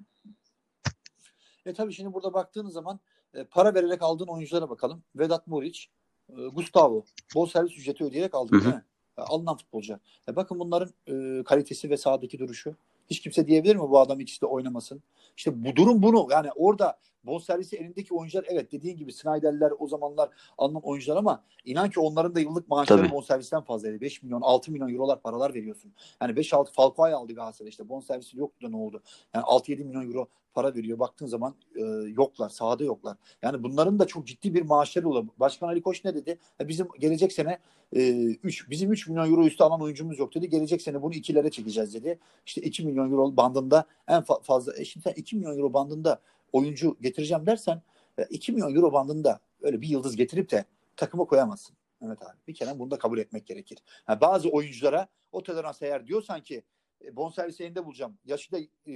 [1.71, 3.01] E tabii şimdi burada baktığınız zaman
[3.35, 5.03] e, para vererek aldığın oyunculara bakalım.
[5.17, 5.89] Vedat Muriç,
[6.29, 7.05] e, Gustavo.
[7.35, 8.65] Bol servis ücreti ödeyerek aldın Hı hı.
[8.65, 8.83] değil
[9.17, 9.99] alınan futbolcu.
[10.29, 12.77] E, bakın bunların e, kalitesi ve sahadaki duruşu.
[13.11, 15.03] Hiç kimse diyebilir mi bu adam ikisi de oynamasın?
[15.37, 16.29] İşte bu durum bunu.
[16.31, 21.91] Yani orada bonservisi elindeki oyuncular evet dediğin gibi Snyder'ler o zamanlar alınan oyuncular ama inan
[21.91, 23.11] ki onların da yıllık maaşları Tabii.
[23.11, 24.01] bonservisten fazlaydı.
[24.01, 25.93] 5 milyon 6 milyon eurolar paralar veriyorsun.
[26.23, 29.03] Yani 5-6 Falcao'yu aldı Galatasaray işte bonservisi yoktu da ne oldu?
[29.35, 30.99] Yani 6-7 milyon euro para veriyor.
[30.99, 31.83] Baktığın zaman e,
[32.17, 32.49] yoklar.
[32.49, 33.17] Sahada yoklar.
[33.43, 35.27] Yani bunların da çok ciddi bir maaşları oluyor.
[35.41, 36.39] Başkan Ali Koç ne dedi?
[36.61, 37.59] E, bizim gelecek sene
[37.93, 40.49] 3 bizim 3 milyon euro üstü alan oyuncumuz yok dedi.
[40.49, 42.19] Gelecek sene bunu ikilere çekeceğiz dedi.
[42.47, 46.21] İşte 2 milyon euro bandında en fa- fazla e şimdi sen 2 milyon euro bandında
[46.53, 47.83] oyuncu getireceğim dersen
[48.19, 50.65] e, 2 milyon euro bandında öyle bir yıldız getirip de
[50.97, 51.77] takıma koyamazsın.
[52.03, 52.37] Evet abi.
[52.49, 53.79] Bir kere bunu da kabul etmek gerekir.
[54.05, 56.63] Ha, bazı oyunculara o tolerans eğer diyorsan ki
[57.05, 58.19] e, bonservis elinde bulacağım.
[58.25, 58.93] Yaşı da e,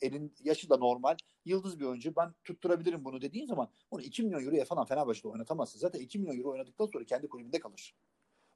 [0.00, 1.16] elin yaşı da normal.
[1.44, 2.16] Yıldız bir oyuncu.
[2.16, 5.78] Ben tutturabilirim bunu dediğin zaman onu 2 milyon euroya falan Fenerbahçe'de oynatamazsın.
[5.78, 7.94] Zaten 2 milyon euro oynadıktan sonra kendi kulübünde kalır.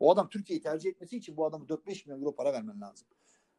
[0.00, 3.08] O adam Türkiye'yi tercih etmesi için bu adamı 4-5 milyon euro para vermen lazım.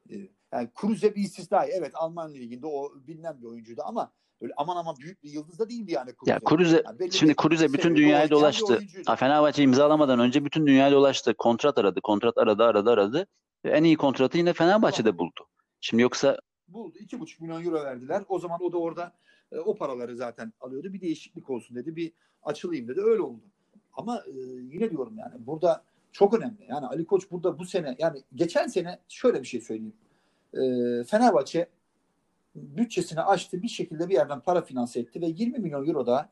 [0.10, 0.16] E,
[0.52, 1.66] yani Kruse bir istisna.
[1.66, 5.70] Evet Alman liginde o bilinen bir oyuncuydu ama öyle aman aman büyük bir yıldız da
[5.70, 6.32] değildi yani Kruse.
[6.32, 8.80] Ya Kruse Yani şimdi Kruse bütün bir dolaştı.
[9.18, 11.34] Fenerbahçe imzalamadan önce bütün dünyayı dolaştı.
[11.34, 12.02] Kontrat aradı.
[12.02, 13.28] Kontrat aradı, aradı, aradı.
[13.66, 15.48] Ve en iyi kontratı yine Fenerbahçe'de buldu.
[15.82, 16.98] Şimdi yoksa buldu.
[16.98, 18.24] 2,5 milyon euro verdiler.
[18.30, 19.14] O zaman o da orada
[19.52, 20.94] e, o paraları zaten alıyordu.
[20.94, 21.96] Bir değişiklik olsun dedi.
[21.96, 22.14] Bir
[22.44, 23.02] açılayım dedi.
[23.02, 23.44] Öyle oldu.
[23.94, 25.84] Ama e, yine diyorum yani burada
[26.16, 26.66] çok önemli.
[26.70, 29.96] Yani Ali Koç burada bu sene yani geçen sene şöyle bir şey söyleyeyim.
[30.54, 30.60] E,
[31.04, 31.70] Fenerbahçe
[32.56, 33.62] bütçesini açtı.
[33.62, 36.30] Bir şekilde bir yerden para finanse etti ve 20 milyon euro da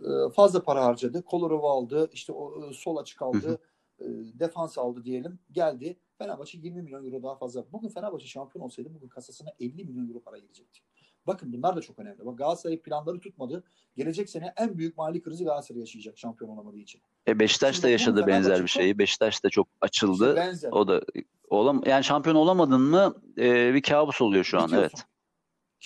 [0.00, 1.22] e, fazla para harcadı.
[1.22, 2.10] Kolarov aldı.
[2.12, 3.58] işte o e, sol açık aldı.
[4.00, 4.04] e,
[4.38, 5.38] defans aldı diyelim.
[5.52, 5.96] Geldi.
[6.18, 7.64] Fenerbahçe 20 milyon euro daha fazla.
[7.72, 10.80] Bugün Fenerbahçe şampiyon olsaydı bugün kasasına 50 milyon euro para girecekti.
[11.26, 12.26] Bakın bunlar da çok önemli.
[12.26, 13.64] Bak Galatasaray planları tutmadı.
[13.96, 17.00] Gelecek sene en büyük mali krizi Galatasaray yaşayacak şampiyon olamadığı için.
[17.28, 18.98] e, Beşiktaş Şimdi da yaşadı benzer bir şeyi.
[18.98, 20.28] Beşiktaş da çok açıldı.
[20.28, 20.72] İşte benzer.
[20.72, 21.02] O da
[21.48, 24.70] olam yani şampiyon olamadın mı e, bir kabus oluyor şu an.
[24.74, 24.92] Evet.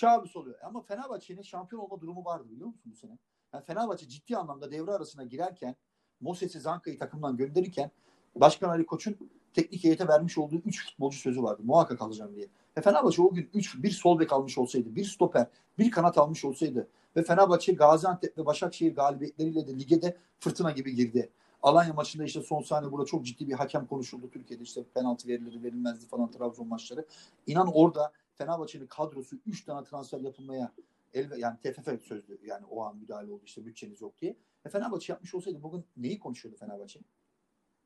[0.01, 0.55] Kabus oluyor.
[0.63, 3.17] Ama Fenerbahçe'nin şampiyon olma durumu vardı biliyor musun bu sene?
[3.53, 5.75] Yani Fenerbahçe ciddi anlamda devre arasına girerken
[6.19, 7.91] Moses'i Zanka'yı takımdan gönderirken
[8.35, 9.17] Başkan Ali Koç'un
[9.57, 11.61] teknik heyete vermiş olduğu 3 futbolcu sözü vardı.
[11.65, 12.47] Muhakkak alacağım diye.
[12.77, 15.47] Ve Fenerbahçe o gün 3 bir sol bek almış olsaydı, bir stoper,
[15.79, 20.95] bir kanat almış olsaydı ve Fenerbahçe Gaziantep ve Başakşehir galibiyetleriyle de lige de fırtına gibi
[20.95, 21.29] girdi.
[21.63, 25.63] Alanya maçında işte son saniye burada çok ciddi bir hakem konuşuldu Türkiye'de işte penaltı verileri
[25.63, 27.05] verilmezdi falan Trabzon maçları.
[27.47, 30.71] İnan orada Fenerbahçe'nin kadrosu 3 tane transfer yapılmaya
[31.13, 34.35] el, yani TFF sözlü yani o an müdahale oldu işte bütçeniz yok diye.
[34.65, 36.99] E Fenerbahçe yapmış olsaydı bugün neyi konuşuyordu Fenerbahçe?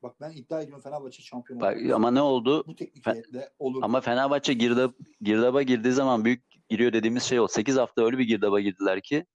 [0.02, 1.94] Bak ben iddia ediyorum Fenerbahçe şampiyon Bak, olacak.
[1.94, 2.64] ama ne oldu?
[2.66, 3.82] Bu teknik Fe- heyetle olur.
[3.82, 7.48] Ama Fenerbahçe girdab, girdaba girdiği zaman büyük giriyor dediğimiz şey o.
[7.48, 9.26] 8 hafta öyle bir girdaba girdiler ki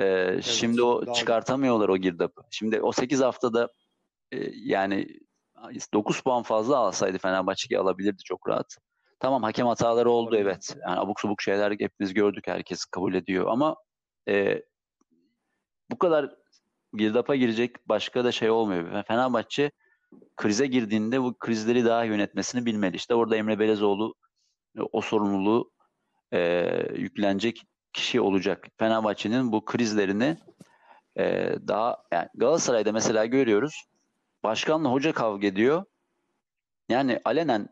[0.00, 2.42] Ee, şimdi o çıkartamıyorlar o girdapı.
[2.50, 3.68] Şimdi o 8 haftada
[4.32, 5.06] e, yani
[5.94, 8.76] 9 puan fazla alsaydı Fenerbahçe ki alabilirdi çok rahat.
[9.20, 10.42] Tamam hakem hataları oldu Olabilir.
[10.42, 10.76] evet.
[10.88, 12.46] Yani abuk subuk şeyler hepimiz gördük.
[12.46, 13.76] Herkes kabul ediyor ama
[14.28, 14.62] e,
[15.90, 16.34] bu kadar
[16.94, 19.04] girdapa girecek başka da şey olmuyor.
[19.04, 19.70] Fenerbahçe
[20.36, 22.96] krize girdiğinde bu krizleri daha yönetmesini bilmeli.
[22.96, 24.14] İşte orada Emre Belezoğlu
[24.78, 25.70] e, o sorumluluğu
[26.32, 27.62] e, yüklenecek
[27.92, 28.66] kişi olacak.
[28.78, 30.36] Fenerbahçe'nin bu krizlerini
[31.18, 33.84] e, daha yani Galatasaray'da mesela görüyoruz.
[34.44, 35.84] Başkanla hoca kavga ediyor.
[36.88, 37.68] Yani alenen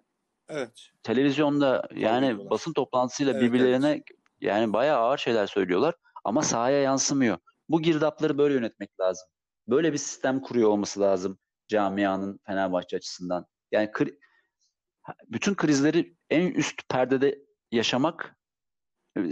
[0.48, 0.88] Evet.
[1.02, 2.50] televizyonda yani ediyorlar.
[2.50, 4.02] basın toplantısıyla Evet, birbirlerine
[4.40, 5.94] yani bayağı ağır şeyler söylüyorlar
[6.24, 7.38] ama sahaya yansımıyor.
[7.70, 9.28] Bu girdapları böyle yönetmek lazım.
[9.68, 13.46] Böyle bir sistem kuruyor olması lazım camianın Fenerbahçe açısından.
[13.72, 14.18] Yani kri-
[15.26, 18.36] bütün krizleri en üst perdede yaşamak
[19.16, 19.22] e,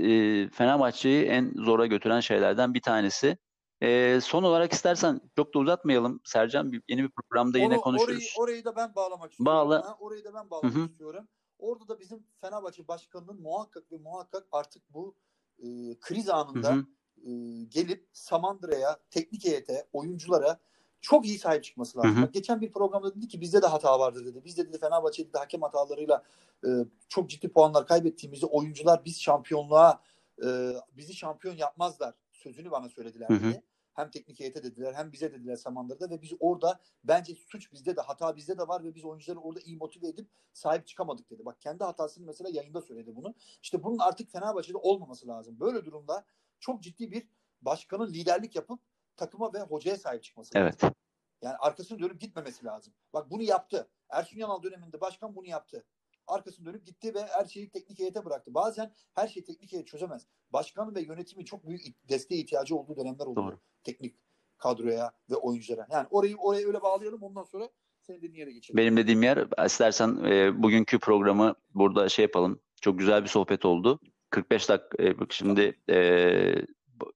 [0.48, 3.38] Fenerbahçe'yi en zora götüren şeylerden bir tanesi.
[3.82, 6.20] E, son olarak istersen çok da uzatmayalım.
[6.24, 8.16] Sercan bir- yeni bir programda yine Onu- konuşuruz.
[8.38, 9.56] Orayı, orayı da ben bağlamak istiyorum.
[9.56, 9.84] Bağla.
[9.84, 10.84] Ha, orayı da ben bağlamak Hı hı.
[10.86, 11.28] istiyorum.
[11.58, 15.16] Orada da bizim Fenerbahçe başkanının muhakkak ve muhakkak artık bu
[15.58, 15.66] e,
[16.00, 16.86] kriz anında Hı hı.
[17.26, 20.60] E, gelip Samandıra'ya, teknik heyete, oyunculara
[21.00, 22.16] çok iyi sahip çıkması lazım.
[22.16, 22.22] Hı hı.
[22.22, 24.44] Bak geçen bir programda dedi ki bizde de hata vardı dedi.
[24.44, 26.22] Biz de dedi Fenerbahçe'de de hakem hatalarıyla
[26.64, 26.68] e,
[27.08, 30.02] çok ciddi puanlar kaybettiğimizde oyuncular biz şampiyonluğa
[30.44, 33.44] e, bizi şampiyon yapmazlar sözünü bana söylediler Hı hı.
[33.44, 33.62] dedi.
[33.98, 38.00] Hem teknik heyete dediler hem bize dediler Samandıra'da ve biz orada bence suç bizde de
[38.00, 41.44] hata bizde de var ve biz oyuncuları orada iyi motive edip sahip çıkamadık dedi.
[41.44, 43.34] Bak kendi hatasını mesela yayında söyledi bunu.
[43.62, 45.60] İşte bunun artık Fenerbahçe'de olmaması lazım.
[45.60, 46.26] Böyle durumda
[46.60, 47.28] çok ciddi bir
[47.62, 48.80] başkanın liderlik yapıp
[49.16, 50.78] takıma ve hocaya sahip çıkması lazım.
[50.82, 50.94] Evet.
[51.42, 52.94] Yani arkasını dönüp gitmemesi lazım.
[53.12, 53.90] Bak bunu yaptı.
[54.10, 55.84] Ersun Yanal döneminde başkan bunu yaptı.
[56.28, 58.54] Arkasını dönüp gitti ve her şeyi teknik heyete bıraktı.
[58.54, 60.26] Bazen her şeyi teknik heyet çözemez.
[60.52, 63.46] Başkan ve yönetimin çok büyük desteğe ihtiyacı olduğu dönemler oluyor.
[63.46, 63.60] Doğru.
[63.84, 64.16] Teknik
[64.58, 65.86] kadroya ve oyunculara.
[65.90, 67.68] Yani orayı oraya öyle bağlayalım ondan sonra
[68.00, 68.76] seni dediğin yere geçelim.
[68.76, 72.60] Benim dediğim yer istersen e, bugünkü programı burada şey yapalım.
[72.80, 74.00] Çok güzel bir sohbet oldu.
[74.30, 75.98] 45 dakika e, şimdi e,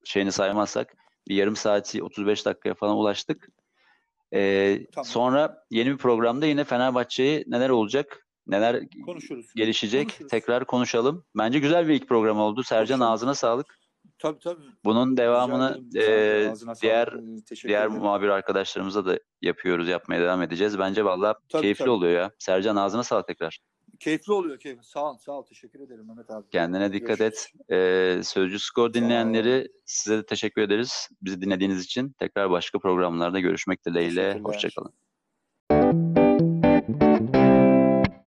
[0.03, 0.95] şeyini saymazsak
[1.27, 3.49] bir yarım saati 35 dakikaya falan ulaştık.
[4.33, 5.05] E, Tamam.
[5.05, 9.53] Sonra yeni bir programda yine Fenerbahçe'ye neler olacak, neler Konuşuruz.
[9.55, 10.31] gelişecek Konuşuruz.
[10.31, 11.25] tekrar konuşalım.
[11.37, 12.63] Bence güzel bir ilk program oldu.
[12.63, 13.13] Sercan Konuşalım.
[13.13, 13.77] ağzına sağlık.
[14.19, 14.63] Tabii tabii.
[14.85, 17.13] Bunun devamını e, Ağzına diğer
[17.63, 18.01] diğer ederim.
[18.01, 20.79] muhabir arkadaşlarımıza da yapıyoruz, yapmaya devam edeceğiz.
[20.79, 21.89] Bence vallahi Tabii, keyifli tabii.
[21.89, 22.31] oluyor ya.
[22.39, 23.59] Sercan ağzına sağlık tekrar.
[23.99, 24.83] Keyifli oluyor keyifli.
[24.83, 25.45] Sağ ol, sağ ol.
[25.45, 26.49] Teşekkür ederim Mehmet abi.
[26.49, 27.47] Kendine dikkat Görüşürüz.
[27.69, 27.71] et.
[28.19, 31.09] Ee, Sözcü Skor dinleyenleri size de teşekkür ederiz.
[31.21, 34.39] Bizi dinlediğiniz için tekrar başka programlarda görüşmek dileğiyle.
[34.43, 34.93] Hoşçakalın.